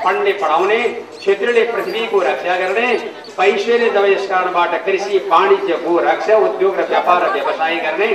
पढ्ने 0.04 0.32
पढाउने 0.42 0.78
क्षेत्रीले 1.18 1.64
पृथ्वीको 1.72 2.18
रक्षा 2.20 2.56
गर्ने 2.62 2.88
वैश्यले 3.38 3.90
जब 3.90 4.04
यस 4.04 4.26
कारणबाट 4.30 4.72
कृषि 4.86 5.18
वाणिज्यको 5.30 5.92
रक्षा 6.08 6.36
उद्योग 6.46 6.80
र 6.80 6.86
व्यापार 6.90 7.22
र 7.24 7.30
व्यवसाय 7.36 7.76
गर्ने 7.86 8.10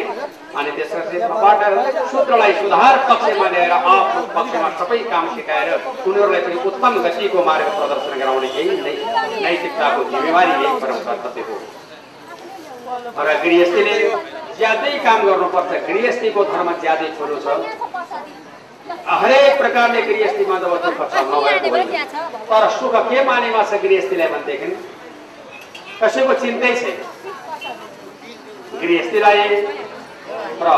अनि 0.57 0.71
त्यसबाट 0.77 1.63
शूद्रलाई 2.11 2.53
सुधार 2.59 2.95
पक्षमा 3.09 3.47
ल्याएर 3.49 3.71
आफ्नो 3.71 4.21
पक्षमा 4.35 4.69
सबै 4.83 4.99
काम 5.15 5.25
सिकाएर 5.35 5.73
उनीहरूलाई 5.79 6.41
पनि 6.41 6.59
उत्तम 6.69 7.01
गतिको 7.07 7.43
मार्ग 7.49 7.73
प्रदर्शन 7.79 8.19
गराउने 8.19 8.53
यही 8.59 8.77
नै 8.85 8.95
नैतिकताको 9.43 10.03
जिम्मेवारी 10.11 10.63
यही 10.63 10.79
परम 10.85 11.03
कर्तव्य 11.09 11.49
हो 11.49 11.76
र 12.87 13.29
गृहस्थीले 13.43 13.95
ज्यादै 14.57 14.91
काम 15.05 15.19
गर्नुपर्छ 15.27 15.71
गृहस्थीको 15.87 16.43
धर्म 16.51 16.69
ज्यादै 16.83 17.07
ठुलो 17.17 17.37
छ। 17.45 17.47
हरेक 19.07 19.57
प्रकारले 19.61 20.01
गृहस्थीमा 20.09 20.59
जब 20.63 20.73
दुःख 20.83 20.99
छ 21.11 21.23
नभएको 21.31 21.69
तर 22.51 22.63
सुख 22.77 22.95
के 23.09 23.23
मानेमा 23.31 23.63
छ 23.71 23.81
गृहस्थीलाई 23.83 24.29
भनेदेखि 24.35 24.69
कसैको 26.01 26.33
चिन्तै 26.43 26.71
छैन। 26.81 26.97
गृहस्थीलाई 28.81 29.41
र 30.61 30.69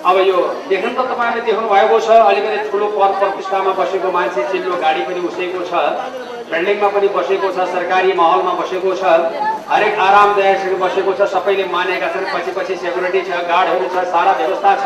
अब 0.00 0.16
यो 0.26 0.36
देख्नु 0.68 0.90
त 0.96 1.00
तपाईँहरूले 1.08 1.44
देख्नु 1.46 1.66
भएको 1.68 1.96
छ 2.00 2.08
अलिकति 2.28 2.58
ठुलो 2.72 2.86
पद 2.96 3.12
प्रतिष्ठामा 3.20 3.72
बसेको 3.80 4.08
मान्छे 4.16 4.42
चिल्लो 4.52 4.76
गाडी 4.84 5.02
पनि 5.08 5.20
उसैको 5.28 5.60
छ 5.68 5.72
बिल्डिङमा 6.52 6.88
पनि 6.94 7.08
बसेको 7.16 7.48
छ 7.52 7.66
सरकारी 7.74 8.12
महलमा 8.20 8.52
बसेको 8.60 8.94
छ 8.96 9.04
हरेक 9.72 9.94
आरामदायक 10.06 10.80
बसेको 10.84 11.12
छ 11.18 11.28
सबैले 11.34 11.64
मानेका 11.76 12.08
छन् 12.16 12.32
पछि 12.32 12.50
पछि 12.56 12.74
सेक्युरिटी 12.84 13.20
छ 13.28 13.44
गार्डहरू 13.52 13.86
छ 13.92 14.08
सारा 14.16 14.32
व्यवस्था 14.40 14.72
छ 14.82 14.84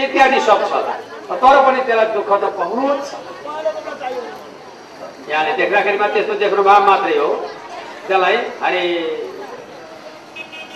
इत्यादि 0.00 0.40
सब 0.48 0.60
छ। 0.70 0.72
तर 1.30 1.56
पनि 1.66 1.80
त्यसलाई 1.86 2.08
दुःख 2.16 2.30
त 2.32 2.44
बहुत 2.58 2.98
छ। 3.08 3.12
यहाँले 5.30 5.52
देख्दाखेरिमा 5.60 6.06
त्यस्तो 6.14 6.34
देख्नु 6.42 6.62
भए 6.68 6.80
मात्रै 6.90 7.16
हो। 7.18 7.30
त्यसलाई 8.08 8.36
अरे 8.66 8.82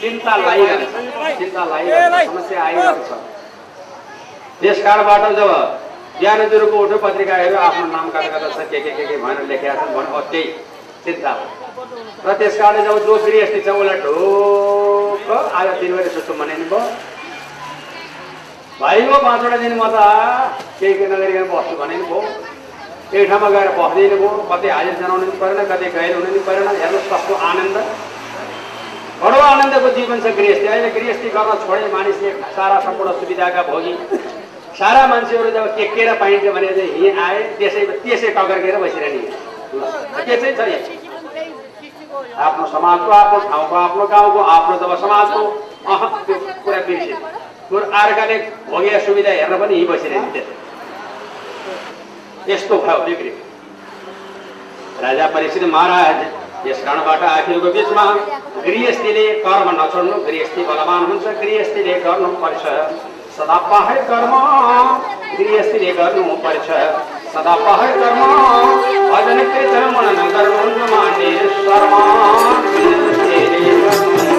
चिन्ता 0.01 0.33
लागिरहन्छ 0.47 1.39
चिन्ता 1.39 1.63
लागिरहन्छ 1.73 2.27
समस्या 2.29 2.63
आइरहन्छ 2.65 3.11
त्यस 4.61 4.79
कारणबाट 4.85 5.23
जब 5.37 5.51
ज्ञानजुहरूको 6.21 6.77
उठो 6.85 6.97
पत्रिकाहरू 7.05 7.57
आफ्नो 7.69 7.87
नाम 7.93 8.07
गर्दा 8.15 8.49
छ 8.57 8.67
के 8.71 8.81
के 8.81 8.91
के 8.97 9.05
के 9.07 9.17
भनेर 9.23 9.47
लेखेका 9.51 9.75
छन् 9.81 9.95
भने 9.95 10.21
त्यही 10.31 10.45
चिन्ता 11.05 11.31
हो। 11.37 11.45
र 12.27 12.33
त्यस 12.39 12.55
कारणले 12.59 12.83
जब 12.87 12.99
जो 13.07 13.15
गृहस्थी 13.25 13.61
छ 13.61 13.69
उसलाई 13.81 13.99
ढोक 14.05 15.31
आज 15.59 15.69
तिन 15.81 15.97
बजी 15.97 16.11
सुत्नु 16.15 16.35
बनाइनु 16.39 16.67
भयो। 16.71 16.81
भाइ 18.81 19.03
हो 19.07 19.19
पाँचवटा 19.27 19.57
दिन 19.65 19.75
म 19.75 19.83
त 19.91 19.97
केही 20.79 20.95
के 20.99 21.07
नगरिकन 21.13 21.45
बस्छु 21.51 21.75
भनेको 21.83 22.05
भयो। 22.11 22.21
एक 23.15 23.29
ठाउँमा 23.31 23.49
गएर 23.55 23.69
बस्दिनु 23.79 24.17
भयो 24.23 24.31
कतै 24.51 24.69
हाजिर 24.77 24.95
जनाउनु 25.03 25.27
पनि 25.27 25.39
परेन 25.43 25.61
कतै 25.73 25.89
गैर 25.97 26.15
हुनु 26.15 26.29
पनि 26.31 26.41
परेन 26.47 26.69
हेर्नुहोस् 26.83 27.11
कस्तो 27.13 27.35
आनन्द। 27.51 27.77
बडो 29.19 29.39
आनन्दको 29.51 29.89
जीवन 29.99 30.19
छ 30.25 30.27
गृहस्थी। 30.39 30.67
अहिले 30.73 30.91
गृहस्थी 30.97 31.29
गर्न 31.37 31.51
छोडे 31.67 31.87
मानिसले 31.97 32.31
सारा 32.57 32.81
सम्पूर्ण 32.87 33.13
सुविधाका 33.21 33.63
भोगी। 33.71 33.95
सारा 34.79 35.03
मान्छेहरू 35.07 35.51
जब 35.51 35.67
के 35.77 35.85
केर 35.95 36.09
पाइन्छ 36.21 36.45
भने 36.55 36.69
चाहिँ 36.77 36.91
यहीँ 37.03 37.19
आए 37.25 37.39
त्यसै 37.59 37.83
त्यसै 38.05 38.29
टगर्केर 38.37 38.77
बसिरहने। 38.85 39.23
के 40.27 40.35
चाहिँ 40.37 40.55
छ 40.57 40.89
आफ्नो 42.45 42.65
समाजको 42.67 43.11
आफ्नो 43.13 43.39
ठाउँको 43.51 43.75
आफ्नो 43.77 44.05
गाउँको 44.13 44.41
आफ्नो 44.55 44.75
जब 44.79 44.91
समाजको 45.01 45.41
अह 45.95 46.03
त्यो 46.27 46.37
कुरा 46.65 46.81
बिर्से। 46.87 47.15
बरु 47.71 47.85
अर्काले 48.01 48.37
भोगेर 48.71 48.95
सुविधा 49.07 49.31
हेर्न 49.31 49.55
पनि 49.61 49.75
यहीँ 49.75 49.89
बसिरहने 49.89 50.29
त्यसै 50.35 50.55
यस्तो 52.53 52.75
भयो 52.79 52.99
बिग्री 53.07 53.33
राजा 55.03 55.27
परीक्षित 55.35 55.65
महाराज 55.75 56.19
यस 56.69 56.79
कारणबाट 56.85 57.23
आखिरको 57.31 57.69
बिचमा 57.73 58.05
गृहस्थीले 58.67 59.27
कर्म 59.47 59.69
नछोड्नु 59.81 60.17
गृहस्थी 60.27 60.63
बलवान 60.69 61.03
हुन्छ। 61.11 61.25
गृहस्थीले 61.41 61.95
गर्नुपर्छ 62.05 62.65
सदा 63.37 63.55
पहाड 63.71 63.97
कर्म 64.09 64.35
गृहस्थीले 65.39 65.93
गर्नुपर्छ 65.95 66.69
सदा 67.33 67.55
पहाड 67.63 67.97
कर्म 68.03 68.21
भजन 69.11 69.41
कीर्तन 69.55 69.89
मनन 69.97 70.31
गर्नु 70.37 70.87
माने 70.93 71.33
शर्मा 71.65 72.05
गृहस्थीले 72.69 73.75
गर्नुपर्छ। 73.83 74.34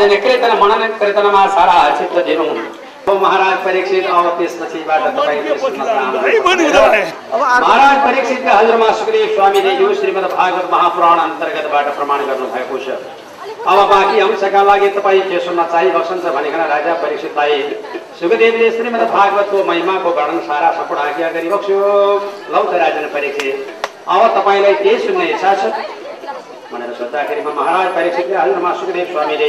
यसरी 0.00 0.16
भजन 0.16 0.20
कीर्तन 0.22 0.52
मनन 0.60 0.82
कीर्तनमा 0.98 1.46
सारा 1.54 1.78
चित्त 1.98 2.16
दिनु 2.26 2.44
हो। 2.44 3.14
महाराज 3.20 3.56
परीक्षित 3.64 4.04
अब 4.08 4.26
त्यसपछिबाट। 4.38 5.00
महाराज 7.60 7.96
परीक्षितका 8.04 8.52
हजुरमा 8.58 8.90
सुखदेव 8.98 9.34
स्वामीले 9.34 9.72
यो 9.80 9.88
श्रीमद् 9.94 10.28
भागवत 10.32 10.66
महापुराण 10.72 11.18
अन्तर्गतबाट 11.20 11.86
प्रमाण 11.96 12.18
गर्नुभएको 12.26 12.78
छ 12.78 12.88
अब 13.68 13.78
बाँकी 13.90 14.20
अंशका 14.20 14.62
लागि 14.62 14.88
तपाईँ 14.96 15.22
के 15.28 15.38
सुन्न 15.44 15.60
चाहिबस्छन् 15.72 16.24
भनिकन 16.36 16.62
राजा 16.72 16.94
परीक्षितलाई 17.02 17.56
सुखदेवले 18.20 18.70
श्रीमद् 18.76 19.06
भागवतको 19.12 19.64
महिमाको 19.70 20.10
वर्णन 20.18 20.38
सारा 20.48 20.70
सम्पूर्ण 20.78 21.00
आज्ञा 21.02 21.28
गरिबक्स्यो 21.36 21.80
लौ 22.52 22.62
त 22.64 22.74
राजन 22.84 23.04
परीक्षित। 23.14 23.54
अब 24.08 24.20
तपाईँलाई 24.36 24.74
केही 24.82 24.98
सुन्ने 25.06 25.26
इच्छा 25.30 25.54
छ 25.54 25.62
भनेर 26.72 26.92
सोद्धाखेरिमा 26.98 27.52
महाराज 27.52 27.86
परीक्षितले 27.94 28.36
हजुरमा 28.36 28.72
सुखदेव 28.80 29.06
स्वामीले 29.12 29.48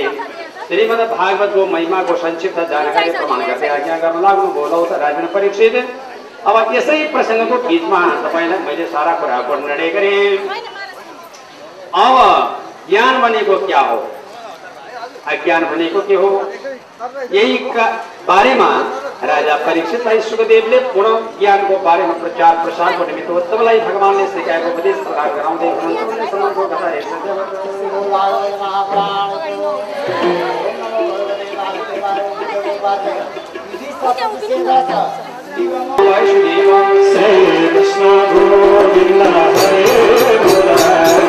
श्रीमद् 0.71 0.99
भागवतको 1.11 1.65
महिमाको 1.67 2.15
संक्षिप्त 2.17 2.59
जानकारी 2.69 3.09
प्रमाण 3.11 3.41
गर्दै 3.47 3.69
आज्ञा 3.69 3.95
गर्न 3.99 4.21
लाग्नुभयो 4.23 4.67
लौ 4.71 4.77
त 4.85 4.99
राजन 5.01 5.25
परीक्षित 5.33 5.75
अब 6.43 6.71
यसै 6.75 6.95
प्रसङ्गको 7.11 7.57
बिचमा 7.63 7.99
तपाईँलाई 8.21 8.59
मैले 8.67 8.85
सारा 8.93 9.15
कुराको 9.19 9.55
निर्णय 9.57 9.89
गरेँ 9.95 10.37
अब 11.97 12.15
ज्ञान 12.87 13.19
भनेको 13.21 13.57
क्या 13.65 13.81
हो 13.89 13.97
अज्ञान 15.27 15.65
भनेको 15.65 16.07
के 16.07 16.21
हो 16.23 16.29
यही 17.31 17.57
बारेमा 18.25 18.69
राजा 19.21 19.55
परीक्षितलाई 19.65 20.19
सुखदेवले 20.27 20.77
पुनः 20.93 21.25
ज्ञानको 21.39 21.75
बारेमा 21.83 22.13
प्रचार 22.21 22.55
प्रसारको 22.61 23.05
निमित्त 23.07 23.29
उत्तमलाई 23.31 23.79
भगवान्ले 23.81 24.25
सिकाएको 24.29 24.69
उपदेश 24.71 24.95
प्रदान 25.03 25.29
गराउँदै 25.35 25.69
हुनुहुन्छ 25.73 26.01
उनले 26.05 26.25
समयको 26.31 26.63
कथा 26.71 26.87
हेर्छ 26.89 27.11
वैष्णव 36.01 36.71
श्री 37.11 37.67
कृष्ण 37.69 38.09
गोविंद 38.31 39.21
हरे 39.35 39.81
मुरारे 40.45 41.21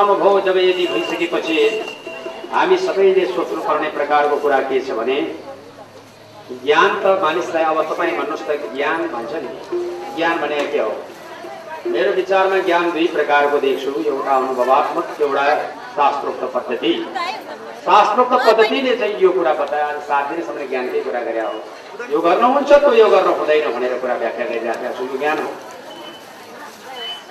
बताउनुभयो 0.00 0.40
जब 0.40 0.56
यदि 0.56 0.86
भइसकेपछि 0.86 1.56
हामी 2.52 2.76
सबैले 2.76 3.24
सोच्नुपर्ने 3.26 3.88
प्रकारको 3.96 4.36
कुरा 4.40 4.58
के 4.68 4.80
छ 4.80 4.96
भने 4.98 5.16
ज्ञान 6.64 6.90
त 7.02 7.20
मानिसलाई 7.22 7.64
अब 7.64 7.78
तपाईँ 7.90 8.16
भन्नुहोस् 8.18 8.46
त 8.48 8.50
ज्ञान 8.74 9.06
भन्छ 9.12 9.32
नि। 9.44 9.50
ज्ञान 10.16 10.40
भनेको 10.40 10.72
के 10.72 10.78
हो? 10.78 10.92
मेरो 11.92 12.12
विचारमा 12.12 12.58
ज्ञान 12.68 12.90
दुई 12.90 13.06
प्रकारको 13.16 13.58
देख्छु। 13.60 13.90
एउटा 14.06 14.36
अनुभवात्मक 14.36 15.20
एउटा 15.20 15.44
शास्त्रोक्त 15.96 16.42
पद्धति। 16.54 16.92
शास्त्रोक्त 17.84 18.34
पद्धतिले 18.46 18.96
चाहिँ 18.96 19.20
यो 19.20 19.30
कुरा 19.36 19.52
बतायो 19.60 20.00
सात 20.08 20.24
दिनसम्म 20.30 20.68
ज्ञानकै 20.70 21.00
कुरा 21.08 21.20
गरे 21.28 21.40
हो। 21.40 21.52
यो 22.12 22.20
गर्नुहुन्छ 22.26 22.70
त 22.72 22.94
यो 23.02 23.08
गर्नु 23.14 23.32
हुँदैन 23.40 23.68
भनेर 23.76 23.98
कुरा 24.00 24.14
व्याख्या 24.24 24.46
गरिराखेको 24.50 24.96
छु। 24.96 25.12
यो 25.12 25.18
ज्ञान 25.22 25.38
हो। 25.44 25.50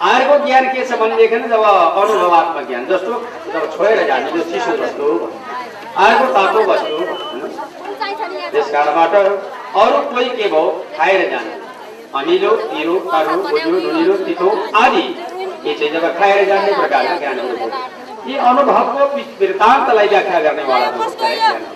अर्को 0.08 0.36
ज्ञान 0.46 0.66
के 0.74 0.82
छ 0.88 0.90
भनेदेखि 1.00 1.38
जब 1.52 1.64
अनुभवात्मक 2.02 2.68
ज्ञान 2.68 2.84
जस्तो 2.90 3.14
जब 3.54 3.64
छोडेर 3.76 4.00
जाने 4.08 4.32
जो 4.32 4.42
चिसो 4.52 4.74
वस्तु 4.82 5.08
अर्को 6.04 6.26
तातो 6.34 6.60
वस्तु 6.70 6.96
त्यस 8.52 8.68
कारणबाट 8.72 9.14
अरू 9.82 9.98
कोही 10.12 10.30
के 10.30 10.46
भयो 10.50 10.62
खाएर 10.98 11.22
जाने। 11.32 11.54
अमिलो 12.20 12.52
पिरो 12.70 12.96
तरु 13.12 13.34
बुझ्यो 13.42 13.72
नुनिलो 13.72 14.16
तितो 14.26 14.50
आदि। 14.84 15.06
ये 15.66 15.74
चाहिँ 15.80 15.92
जब 15.94 16.06
खाएर 16.20 16.40
जाने 16.48 16.72
प्रकारका 16.74 17.16
ज्ञानहरू 17.18 17.56
हो 17.60 17.68
यी 18.28 18.36
अनुभवको 18.52 19.02
वृत्तान्तलाई 19.42 20.08
व्याख्या 20.08 20.40
गर्नेवाला 20.46 20.88
ज्ञान 20.92 21.62
हो। 21.62 21.70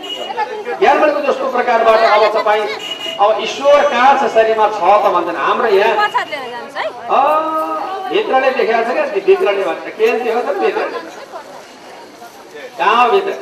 ज्ञान 0.80 0.96
भनेको 1.00 1.20
जस्तो 1.28 1.46
प्रकारबाट 1.52 2.00
अब 2.10 2.24
तपाईँ 2.40 2.64
अब 3.20 3.30
ईश्वर 3.44 3.80
कहाँ 3.90 4.14
छ 4.20 4.32
शरीरमा 4.36 4.68
छ 4.78 4.82
त 5.04 5.06
भन्छन् 5.16 5.42
हाम्रो 5.46 5.70
यहाँ 5.78 5.96
भित्रले 8.14 8.50
देखाएको 8.58 8.90
छ 8.90 8.94
क्या? 8.94 9.06
भित्रले 9.28 9.64
भन्छ। 9.64 9.86
के 9.98 10.06
देखाएको 10.24 10.52
छ 10.54 10.56
भित्र। 13.14 13.34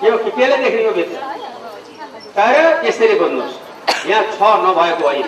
के 0.00 0.08
हो 0.10 0.16
केले 0.36 0.56
देख्ने 0.56 0.90
भित्र? 0.98 1.16
तर 2.36 2.86
यसरी 2.86 3.14
बुझ्नुहोस् 3.20 3.56
यहाँ 4.10 4.24
छ 4.36 4.40
नभएको 4.64 5.04
होइन। 5.08 5.26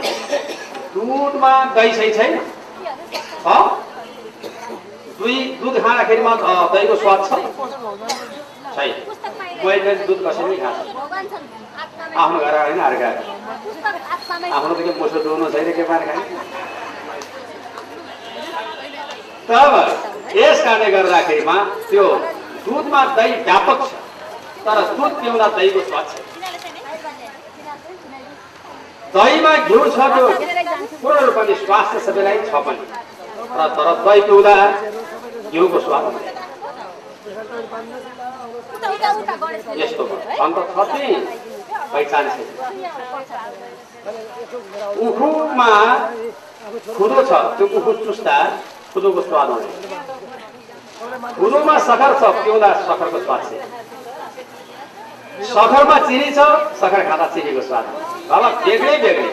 दुधमा 0.94 1.52
दही 1.74 1.92
सही 1.98 2.10
छैन? 2.14 2.34
दुई 5.18 5.36
दुध 5.60 5.76
खाँदाखेरिमा 5.84 6.32
दहीको 6.74 6.94
स्वाद 6.96 7.20
छ? 7.28 7.30
छैन। 8.76 8.94
मैले 9.64 9.94
दुध 10.06 10.18
कसैले 10.26 10.56
खान्छ 10.56 10.78
आफ्नो 12.16 12.38
घर 12.38 12.54
होइन 12.58 12.78
अर्का 12.80 13.08
आफ्नो 14.56 14.74
त 14.74 14.76
के 14.86 14.92
मोसो 15.00 15.18
छैन 15.52 15.72
के 15.76 15.82
पार 15.90 16.00
खाने? 16.06 16.22
तब 19.48 19.72
यस 20.36 20.58
कारणले 20.64 20.88
गर्दाखेरिमा 20.90 21.56
त्यो 21.90 22.06
दुधमा 22.64 23.00
दही 23.16 23.32
व्यापक 23.44 23.78
छ 23.88 23.92
तर 24.64 24.78
दुध 24.96 25.12
पिउँदा 25.20 25.46
दहीको 25.56 25.80
स्वाद 25.88 26.06
छ। 26.10 26.14
दहीमा 29.14 29.52
घिउ 29.68 29.82
छ 29.94 29.98
त्यो 30.14 30.26
पूर्ण 31.02 31.18
रूपले 31.28 31.54
स्वास्थ्य 31.64 31.98
सबैलाई 32.06 32.38
छ 32.48 32.52
पनि 32.66 32.84
र 33.58 33.60
तर 33.76 33.88
दही 34.04 34.20
पिउँदा 34.28 34.54
घिउको 35.52 35.78
स्वाद। 35.86 36.04
यस्तो 39.80 40.02
अन्त 40.44 40.56
छ 40.74 40.76
चाहिँ 40.90 41.16
पहिचान 41.92 42.24
छैन 42.34 42.46
उखुमा 45.06 45.72
खुदो 46.68 47.22
छ 47.24 47.32
त्यो 47.56 47.66
उखु 47.78 47.92
चुस्दा 47.98 48.36
खुदोको 48.92 49.20
स्वाद 49.22 49.48
हुँदैन 49.50 49.72
खुदोमा 51.34 51.76
सखर 51.84 52.12
छ 52.20 52.22
पिउँदा 52.38 52.70
सखरको 52.82 53.18
स्वाद 53.20 53.42
छ 53.44 53.52
सखरमा 55.48 55.98
चिनी 56.00 56.30
छ 56.30 56.46
सखर 56.80 57.00
खाँदा 57.08 57.26
चिनीको 57.34 57.62
स्वाद 57.68 57.84
अब 58.30 58.42
बेग्लै 58.64 58.96
बेग्लै 58.98 59.32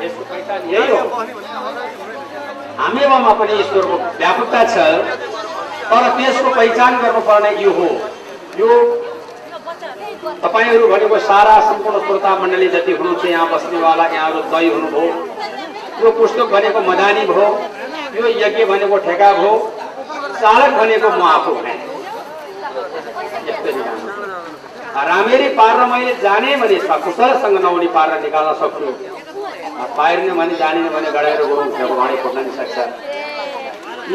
यसको 0.00 0.22
पहिचान 0.24 0.60
यही 0.70 0.88
हो 0.90 1.02
हामीमा 2.78 3.32
पनि 3.34 3.60
ईश्वरको 3.60 3.96
व्यापकता 4.18 4.62
छ 4.66 4.76
तर 5.86 6.08
त्यसको 6.16 6.48
पहिचान 6.52 6.98
गर्नुपर्ने 7.02 7.50
यो 7.62 7.70
हो 7.72 7.88
यो 8.58 8.70
तपाईँहरू 10.42 10.88
भनेको 10.88 11.18
सारा 11.24 11.54
सम्पूर्ण 11.62 11.98
श्रोता 12.06 12.34
मण्डली 12.38 12.68
जति 12.70 12.92
हुनुहुन्छ 12.94 13.24
यहाँ 13.26 13.48
बस्नेवाला 13.50 14.06
यहाँहरू 14.08 14.42
दही 14.50 14.68
हुनुभयो 14.70 15.14
यो 16.02 16.10
पुस्तक 16.18 16.46
भनेको 16.54 16.80
मदानी 16.88 17.22
भयो 17.26 17.48
यो 18.16 18.26
यज्ञ 18.40 18.64
भनेको 18.70 18.96
ठेका 19.06 19.28
भयो 19.38 19.52
चालक 20.40 20.72
भनेको 20.80 21.08
म 21.10 21.22
आफू 21.26 21.52
भएँ। 21.54 21.78
राम्ररी 25.08 25.48
पारेर 25.56 25.80
मैले 25.92 26.12
जाने 26.22 26.56
भने 26.56 26.78
सकुशलसँग 26.88 27.56
नहुने 27.64 27.88
पारेर 27.96 28.20
निकाल्न 28.22 28.52
सक्छु। 28.60 28.88
पाइने 29.96 30.32
भने 30.38 30.54
जानिने 30.62 30.88
भने 30.94 31.10
गडेर 31.16 31.40
गरौँ 31.42 31.66
खोज्न 32.22 32.38
नि 32.46 32.52
सक्छ। 32.58 32.76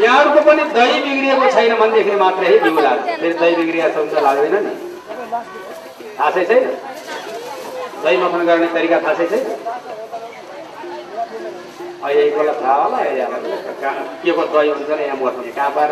यहाँहरूको 0.02 0.40
पनि 0.46 0.62
दही 0.76 0.96
बिग्रिएको 1.04 1.46
छैन 1.54 1.72
भनेदेखि 1.80 2.14
मात्रै 2.22 2.58
बिउ 2.64 2.80
लाग्छ 2.86 3.06
फेरि 3.20 3.34
दही 3.42 3.54
बिग्रिएको 3.56 3.90
छ 3.92 3.96
भने 3.98 4.10
त 4.12 4.22
लाग्दैन 4.26 4.54
नि। 4.66 4.72
थाहा 6.18 6.30
छैन? 6.30 6.64
दही 8.04 8.16
मखन 8.22 8.40
गर्ने 8.46 8.68
तरिका 8.74 8.98
थाहा 9.06 9.14
छैन? 9.30 9.44
अहिले 12.02 12.22
एकपल्ट 12.22 12.62
थाहा 12.62 12.76
होला 12.76 12.98
अहिले 12.98 13.24
के 14.22 14.32
को 14.32 14.44
दही 14.48 14.68
हुन्छ 14.70 14.90
यहाँ 15.00 15.16
कहाँ 15.50 15.70
पाएर 15.72 15.90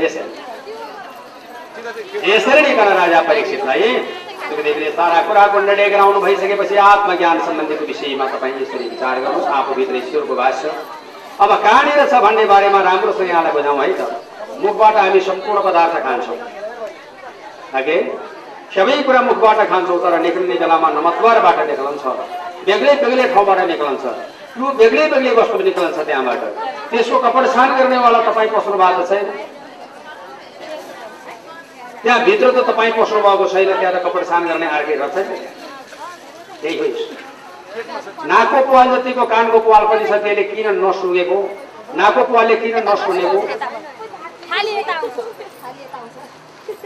यसरी 0.00 0.28
यसरी 2.26 2.60
नै 2.62 2.74
गर्न 2.74 2.92
राजा 2.94 3.20
परीक्षितलाई 3.22 3.88
सुखदेवले 4.44 4.90
सारा 4.92 5.20
कुराको 5.28 5.60
निर्णय 5.62 5.88
गराउनु 5.90 6.20
भइसकेपछि 6.20 6.76
आत्मज्ञान 6.84 7.40
सम्बन्धीको 7.46 7.84
विषयमा 7.86 8.26
तपाईँ 8.28 8.54
यसरी 8.56 8.84
विचार 8.86 9.20
गर्नुहोस् 9.20 9.50
आफूभित्र 9.54 9.96
ईश्वरको 9.96 10.34
भाष 10.34 10.62
छ 10.62 10.64
अब 11.38 11.50
कहाँनिर 11.58 12.00
छ 12.06 12.20
भन्ने 12.22 12.44
बारेमा 12.46 12.80
राम्रोसँग 12.82 13.28
यहाँलाई 13.28 13.52
बुझाउँ 13.52 13.80
है 13.80 13.92
त 13.94 14.02
मुखबाट 14.60 14.96
हामी 14.96 15.20
सम्पूर्ण 15.22 15.62
पदार्थ 15.62 15.94
खान्छौँ 16.04 16.38
सबै 18.74 18.96
कुरा 19.02 19.20
मुखबाट 19.22 19.58
खान्छौँ 19.68 19.98
तर 20.02 20.18
निक्लिने 20.20 20.56
बेलामा 20.56 20.88
नमतद्वारबाट 20.92 21.58
निक्लन्छ 21.68 22.04
बेग्लै 22.66 22.94
बेग्लै 23.02 23.26
ठाउँबाट 23.34 23.58
निक्लन्छ 23.72 24.04
यो 24.58 24.66
बेग्लै 24.80 25.06
बेग्लै 25.12 25.32
वस्तु 25.40 25.58
निक्लन्छ 25.68 25.98
त्यहाँबाट। 26.08 26.42
त्यसको 26.90 27.16
कपड 27.26 27.44
छान 27.54 27.68
गर्नेवाला 27.78 28.20
तपाईँ 28.28 28.50
पस्नु 28.54 28.76
भएको 28.82 29.02
छैन? 29.10 29.26
त्यहाँ 32.02 32.20
भित्र 32.24 32.46
त 32.56 32.58
तपाईँ 32.70 32.92
पस्नु 32.98 33.20
भएको 33.26 33.44
छैन 33.52 33.68
त्यहाँ 33.80 33.92
त 33.94 33.96
कपड 34.06 34.22
छान 34.30 34.42
गर्ने 34.48 34.66
अर्कै 34.76 34.94
रहेछ 35.02 35.16
नि। 35.28 35.38
त्यही 36.62 36.76
हो। 36.78 36.84
पाल 38.72 38.86
जतिको 38.94 39.24
कानको 39.26 39.58
पाल 39.68 39.82
पनि 39.90 40.04
छ 40.06 40.12
त्यसले 40.24 40.44
किन 40.50 40.66
नसुगेको? 40.84 41.38
नाकको 41.98 42.22
पालले 42.32 42.54
किन 42.62 42.76
नसुनेको? 42.88 43.38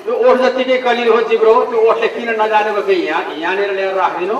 त्यो 0.05 0.15
ओठ 0.27 0.37
जतिकै 0.43 0.77
कलिलो 0.87 1.13
हो 1.15 1.21
जिब्रो 1.29 1.53
हो 1.55 1.61
त्यो 1.71 1.79
ओठले 1.91 2.09
किन 2.15 2.29
नजानेको 2.41 2.83
कि 2.89 2.95
यहाँ? 3.07 3.23
यहाँनिर 3.37 3.71
ल्याएर 3.77 3.95
राखिदिनु। 3.95 4.39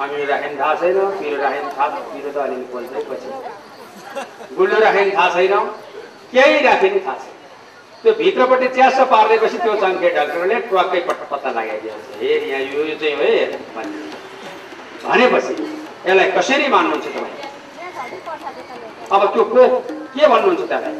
अमिलो 0.00 0.24
राखेन 0.30 0.52
थाहा 0.58 0.74
छैन 0.80 0.98
पिरो 1.18 1.36
राखेन 1.42 1.66
थाहा 1.76 1.86
पिरो 2.12 2.30
त 2.30 2.36
अलिअलि 2.44 2.66
पोल्छ 2.72 2.92
पछि 3.10 3.28
गुल्लो 4.56 4.78
राखेन 4.84 5.08
थाहा 5.16 5.28
छैन 5.34 5.54
केही 6.32 6.58
राखेन 6.66 6.94
थाहा 7.06 7.16
छैन। 7.22 7.32
त्यो 8.02 8.12
भित्रपट्टि 8.20 8.68
च्यास 8.76 8.98
पारिदिएपछि 9.12 9.58
त्यो 9.64 9.74
चङ्के 9.82 10.08
डाक्टरले 10.18 10.56
पट्ट 11.08 11.22
पत्ता 11.30 11.50
लगाइदिन्छ 11.50 12.06
हेर 12.20 12.42
यहाँ 12.50 12.62
यो 12.74 12.80
चाहिँ 13.00 13.14
हो 13.16 13.28
भन्ने 13.76 13.98
भनेपछि 15.08 15.54
यसलाई 16.06 16.30
कसरी 16.36 16.66
मान्नुहुन्छ 16.74 17.06
तपाईँ? 17.14 17.36
अब 19.14 19.22
त्यो 19.34 19.44
को 19.54 19.62
के 20.14 20.26
भन्नुहुन्छ 20.32 20.62
त्यसलाई? 20.70 20.94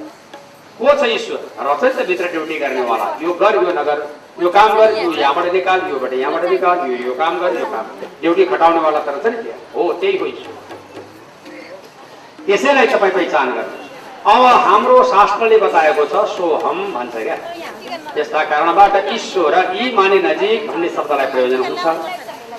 को 0.78 0.88
छ 1.00 1.02
ईश्वर? 1.16 1.40
रचै 1.66 1.90
त 1.96 2.06
भित्र 2.08 2.26
ड्युटी 2.34 2.56
गर्नेवाला। 2.62 3.06
यो 3.22 3.32
गर 3.42 3.54
यो 3.64 3.72
नगर। 3.80 3.98
यो 4.42 4.48
काम 4.50 4.70
गर 4.76 4.88
यो 4.98 5.10
यहाँबाट 5.12 5.52
निकाल 5.52 5.80
योबाट 5.90 6.12
यहाँबाट 6.12 6.44
निकाल 6.50 6.78
यो 6.90 6.96
यो 7.06 7.14
काम 7.14 7.38
गर 7.40 7.58
यो 7.60 7.66
काम 7.74 7.86
ड्युटी 8.22 8.44
खटाउनेवाला 8.50 9.00
त 9.00 9.08
रहेछ 9.08 9.26
नि 9.26 9.42
त्यहाँ 9.42 9.58
हो 9.74 9.92
त्यही 10.00 10.16
हो 10.18 10.26
त्यसैलाई 12.46 12.86
तपाईँ 12.86 13.12
पहिचान 13.12 13.48
गर्नुहोस्। 13.54 13.82
अब 14.24 14.42
हाम्रो 14.66 14.96
शास्त्रले 15.04 15.56
बताएको 15.58 16.04
छ 16.12 16.24
सोहम 16.34 16.78
भन्छ 16.94 17.14
क्या। 17.16 17.36
यस्ता 18.16 18.42
कारणबाट 18.50 18.94
ईश्वर 19.12 19.54
यी 19.76 19.92
माने 19.96 20.18
नजिक 20.26 20.66
भन्ने 20.68 20.88
शब्दलाई 20.96 21.26
प्रयोजन 21.32 21.62
हुन्छ। 21.64 21.86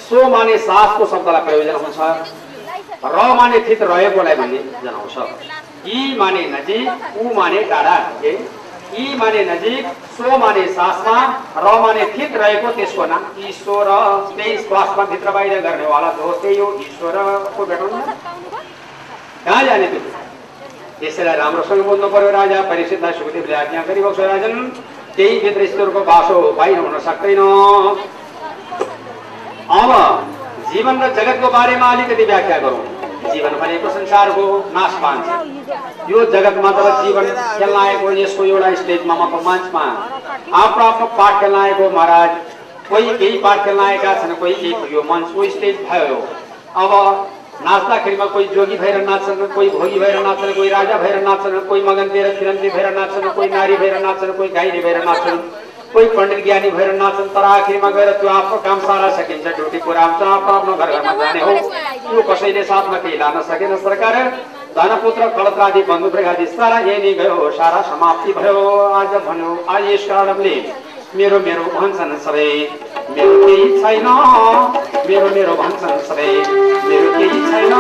सो 0.08 0.28
माने 0.30 0.58
सासको 0.66 1.06
शब्दलाई 1.14 1.42
प्रयोजन 1.46 1.76
हुन्छ। 1.84 2.00
र 3.06 3.18
माने 3.40 3.60
थित 3.68 3.82
रहेकोलाई 3.92 4.36
भन्ने 4.36 4.60
जनाउँछ। 4.84 5.16
यी 5.88 6.00
माने 6.18 6.42
नजिक 6.56 6.88
ऊ 7.22 7.34
माने 7.36 7.62
टाढा 7.72 7.96
यी 8.98 9.06
माने 9.20 9.44
नजिक 9.46 9.86
सो 10.18 10.38
माने 10.38 10.66
सासमा 10.74 11.18
र 11.58 11.80
माने 11.82 12.04
थित 12.14 12.36
रहेको 12.42 12.72
त्यसको 12.76 13.06
नाम 13.06 13.24
ईश्वर 13.48 13.88
त्यही 14.36 14.58
श्वासमा 14.58 15.04
भित्र 15.12 15.32
बाहिर 15.36 15.62
गर्नेवाला 15.62 16.12
जो 16.18 16.32
त्यही 16.42 16.58
हो 16.60 16.68
ईश्वरको 16.82 17.66
भेटाउनु 17.66 18.00
कहाँ 19.46 19.64
जाने 19.66 19.88
त्यो 19.88 20.02
त्यसैलाई 21.00 21.36
राम्रोसँग 21.38 21.84
बोल्नु 21.86 22.08
पर्यो 22.10 22.30
राजा 22.32 22.62
परीक्षितलाई 22.72 23.14
सुखदेवले 23.20 23.56
आज्ञा 23.56 23.82
गरिबक्छ 23.88 24.20
राजन। 24.20 24.56
त्यही 25.16 25.40
भित्र 25.40 25.62
ईश्वरको 25.64 26.00
बासो 26.12 26.38
बाहिर 26.58 26.80
हुन 26.80 27.00
सक्दैन। 27.08 27.42
अब 29.80 29.92
जीवन 30.72 30.96
र 31.04 31.14
जगतको 31.16 31.48
बारेमा 31.52 31.92
अलिकति 31.92 32.26
व्याख्या 32.26 32.58
गरौँ। 32.64 32.95
जीवन 33.32 33.54
भनेको 33.62 33.90
संसारको 33.90 34.46
नाश 34.76 34.94
पान्छ। 35.04 35.28
यो 36.12 36.26
जगतमा 36.34 36.72
त 36.72 36.80
जीवन 37.04 37.26
आएको 37.76 38.12
यसको 38.14 38.44
एउटा 38.46 38.74
स्टेजमा 38.82 39.16
म 39.16 39.24
मञ्चमा 39.48 39.86
आफ्नो 40.64 40.84
आफ्नो 40.86 41.06
पाठ 41.18 41.40
खेल्न 41.42 41.56
आएको 41.56 41.90
महाराज। 41.96 42.32
कोही 42.90 43.18
केही 43.18 43.38
पाठ 43.46 43.68
आएका 43.68 44.14
छन् 44.22 44.36
कोही 44.40 44.54
केही 44.54 44.94
यो 44.94 45.04
मञ्चको 45.12 45.50
स्टेज 45.50 45.76
भयो। 45.90 46.18
अब 46.84 46.92
नाच्दाखेरिमा 47.66 48.26
कोही 48.34 48.46
जोगी 48.56 48.78
भएर 48.78 48.98
नाच्छन् 49.04 49.48
कोही 49.56 49.70
भोगी 49.70 50.00
भएर 50.00 50.18
नाच्छन् 50.24 50.54
कोही 50.56 50.70
राजा 50.70 50.98
भएर 51.04 51.22
नाच्छन् 51.24 51.60
कोही 51.70 51.82
मगनतिर 51.84 52.26
फिरन्ती 52.40 52.70
भएर 52.70 52.88
नाच्छन् 52.96 53.30
कोही 53.36 53.50
नारी 53.50 53.76
भएर 53.78 54.00
नाच्छन् 54.06 54.34
कोही 54.38 54.50
गाइनी 54.58 54.80
भएर 54.80 55.04
नाच्छन्। 55.06 55.40
कोही 55.94 56.08
पण्डित 56.16 56.44
ज्ञानी 56.44 56.70
भएर 56.72 56.92
नाच्छन् 56.94 57.30
तर 57.36 57.44
आखिरमा 57.46 57.90
गएर 57.98 58.12
त्यो 58.20 58.30
आफ्नो 58.30 58.58
काम 58.66 58.80
सारा 58.88 59.10
सकिन्छ 59.18 59.46
ड्युटी 59.48 59.80
पुरा 59.86 60.04
हुन्छ 60.06 60.22
आफ्नो 60.24 60.52
आफ्नो 60.54 60.74
घर 60.76 60.90
घरमा 60.92 61.14
जाने 61.20 61.42
हो। 61.42 61.52
त्यो 62.10 62.22
कसैले 62.30 62.64
साथमा 62.72 62.98
केही 63.04 63.18
लान 63.18 63.42
सकेन 63.50 63.76
सरकार। 63.86 64.16
धनपुत्र 64.78 65.28
कलत्रादि 65.38 65.82
बन्धुप्रगादि 65.90 66.46
सारा 66.48 66.80
यही 66.88 67.14
गयो 67.20 67.38
सारा 67.58 67.80
समाप्ति 67.92 68.32
भयो। 68.40 68.64
आज 69.00 69.12
भन्यो 69.28 69.52
आज 69.76 69.84
यस 69.92 70.04
कारणले 70.10 70.56
मेरो 71.16 71.38
मेरो 71.40 71.64
भन्छन् 71.76 72.18
सबै। 72.26 72.50
मेरो 73.16 73.34
केही 73.46 73.68
छैन 73.82 74.08
मेरो 75.08 75.28
मेरो 75.36 75.54
भन्छन् 75.62 76.00
सबै। 76.10 76.32
मेरो 76.90 77.08
केही 77.18 77.40
छैन 77.52 77.74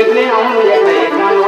एक्लै 0.00 0.24
आउनु 0.38 0.60
एक्लै 0.76 0.98
जानु 1.18 1.44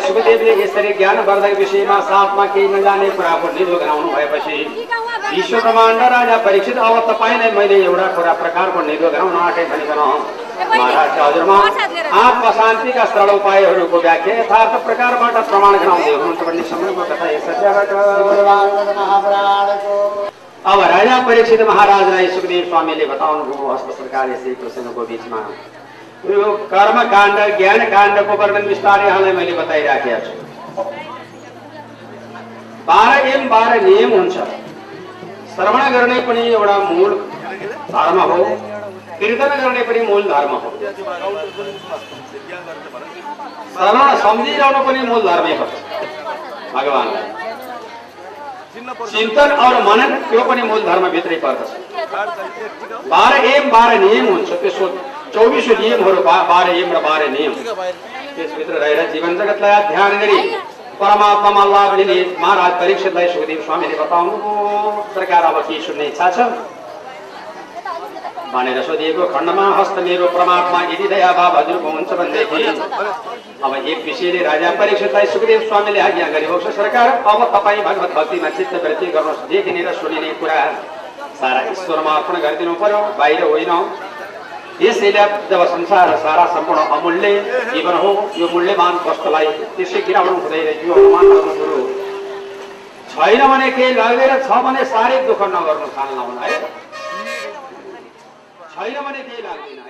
सुखदेवले 0.00 0.52
यसरी 0.62 0.92
ज्ञान 0.94 1.18
वर्धक 1.26 1.52
विषयमा 1.58 1.98
साथमा 2.08 2.44
केही 2.54 2.68
नजाने 2.68 3.08
निधो 3.56 3.76
गराउनु 3.76 4.08
भएपछि 4.14 4.58
विश्व 5.30 5.56
ब्रह्माण्ड 5.58 6.02
राजा 6.12 6.36
परीक्षित 6.46 6.78
अब 6.80 6.98
तपाईँलाई 7.08 7.50
मैले 7.58 7.82
एउटा 7.84 8.06
कुरा 8.16 8.32
प्रकारको 8.42 8.86
निधो 8.86 9.10
गराउन 9.10 9.36
आँटे 9.40 9.64
भनिकन 9.72 10.49
आत्मा 12.20 12.50
शान्तिका 12.58 13.04
सरल 13.12 13.30
उपायहरूको 13.34 13.98
व्याख्या 14.00 14.34
यथार्थ 14.40 14.74
प्रकारबाट 14.86 15.36
प्रमाण 15.50 15.72
गराउँदै 15.82 16.12
हुनुहुन्छ 16.12 16.40
भन्ने 16.48 16.62
समयको 16.70 17.02
कथा 17.10 17.26
अब 20.70 20.78
राजा 20.92 21.16
परीक्षित 21.26 21.60
महाराजलाई 21.68 22.26
सुखदेव 22.30 22.64
स्वामीले 22.68 23.04
बताउनु 23.12 23.42
भयो 23.50 23.66
हस्त 23.72 23.88
सरकार 23.98 24.24
यसै 24.30 24.50
कृष्णको 24.62 25.02
बिचमा। 25.10 25.40
यो 26.30 26.40
कर्म 26.72 26.96
काण्ड 27.12 27.38
ज्ञान 27.58 27.80
काण्डको 27.94 28.32
वर्णन 28.40 28.64
विस्तारै 28.68 29.06
यहाँलाई 29.06 29.32
मैले 29.38 29.52
बताइराखेको 29.60 30.20
छु। 30.26 30.32
बाह्र 32.88 33.14
एम 33.28 33.42
बाह्र 33.48 33.80
नियम 33.82 34.10
हुन्छ। 34.18 34.36
श्रवण 35.54 35.82
गर्ने 35.94 36.18
पनि 36.28 36.42
एउटा 36.48 36.76
मूल 36.90 37.12
धर्म 37.92 38.18
हो। 38.32 38.42
कीर्तन 39.20 39.50
गर्ने 39.62 39.82
पनि 39.84 40.00
मूल 40.06 40.22
धर्म 40.28 40.52
हो 40.62 40.70
श्रवण 43.74 44.16
सम्झिरहनु 44.22 44.80
पनि 44.86 45.02
मूल 45.08 45.22
धर्मै 45.24 45.54
पर्छ 45.58 45.74
भगवान्लाई 46.74 47.26
चिन्तन 49.12 49.52
और 49.64 49.76
मनन 49.82 50.16
त्यो 50.30 50.42
पनि 50.44 50.62
मूल 50.64 50.82
धर्मभित्रै 50.84 51.36
पर्दछ 51.44 51.70
बाह्र 53.12 53.44
एम 53.46 53.70
बाह्र 53.70 53.98
नियम 54.00 54.26
हुन्छ 54.26 54.50
त्यसको 54.56 54.88
चौबिसौँ 55.34 55.76
नियमहरू 55.80 56.22
बाह्र 56.24 56.76
एम 56.76 56.92
र 56.92 57.04
बाह्र 57.06 57.28
नियम 57.30 57.52
त्यसभित्र 57.62 58.74
रहेर 58.76 59.10
जीवन 59.12 59.38
जगतलाई 59.38 59.88
ध्यान 59.88 60.18
गरी 60.20 60.38
परमात्मामा 61.00 61.64
लाभ 61.66 61.96
लिने 61.98 62.18
महाराज 62.40 62.72
परीक्षितलाई 62.80 63.28
सुखदेव 63.28 63.62
स्वामीले 63.66 63.96
बताउनु 63.98 64.34
सरकार 65.14 65.42
अब 65.50 65.60
के 65.68 65.80
सुन्ने 65.82 66.06
इच्छा 66.08 66.30
छ 66.36 66.52
भनेर 68.52 68.82
सोधिएको 68.82 69.26
खण्डमा 69.34 69.64
हस्त 69.78 69.98
मेरो 70.06 70.26
परमात्मा 70.36 70.78
यदि 70.92 71.06
दया 71.08 71.30
भाव 71.32 71.56
हजुरको 71.58 71.90
हुन्छ 71.90 72.10
भनेदेखि। 72.20 72.62
अब 73.64 73.74
एक 73.74 74.04
विषयले 74.04 74.42
राजा 74.44 74.70
परीक्षितलाई 74.80 75.26
सुखदेव 75.34 75.60
स्वामीले 75.68 76.00
आज्ञा 76.00 76.28
गरेको 76.34 76.58
छ 76.60 76.74
सरकार 76.76 77.08
अब 77.32 77.44
तपाईँ 77.54 77.82
भगवत 77.88 78.14
भक्तिमा 78.16 78.50
चित्त 78.58 78.74
वृत्ति 78.84 79.06
गर्नुहोस् 79.16 79.48
देखिने 79.50 79.82
र 79.82 79.92
सुनिने 80.00 80.32
कुरा 80.40 80.60
सारा 81.40 81.60
ईश्वरमा 81.70 82.12
अर्पण 82.12 82.40
गरिदिनु 82.42 82.74
पर्यो 82.82 83.00
बाहिर 83.18 83.42
होइन। 83.44 83.72
यसैले 84.80 85.24
जब 85.50 85.62
संसार 85.70 86.16
सारा 86.18 86.44
सम्पूर्ण 86.52 86.80
अमूल्य 86.96 87.32
जीवन 87.72 87.96
हो 88.02 88.10
यो 88.36 88.46
मूल्यमान 88.52 88.94
वस्तुलाई 89.06 89.48
त्यसै 89.76 90.00
गिराउनु 90.06 90.36
हुँदैन 90.36 90.68
यो 90.88 90.94
अनुमान 90.94 91.26
गर्नु 91.32 91.54
कुरो 91.58 91.80
छैन 93.12 93.40
भने 93.50 93.70
केही 93.78 93.94
लगेर 93.94 94.32
छ 94.42 94.62
भने 94.66 94.84
साह्रै 94.92 95.18
दुःख 95.26 95.42
नगर्नु 95.54 95.88
हुन 96.20 96.38
है। 96.42 96.54
छैन 98.72 98.96
भने 99.02 99.22
केही 99.22 99.42
लाग्दैन 99.42 99.78
है 99.78 99.89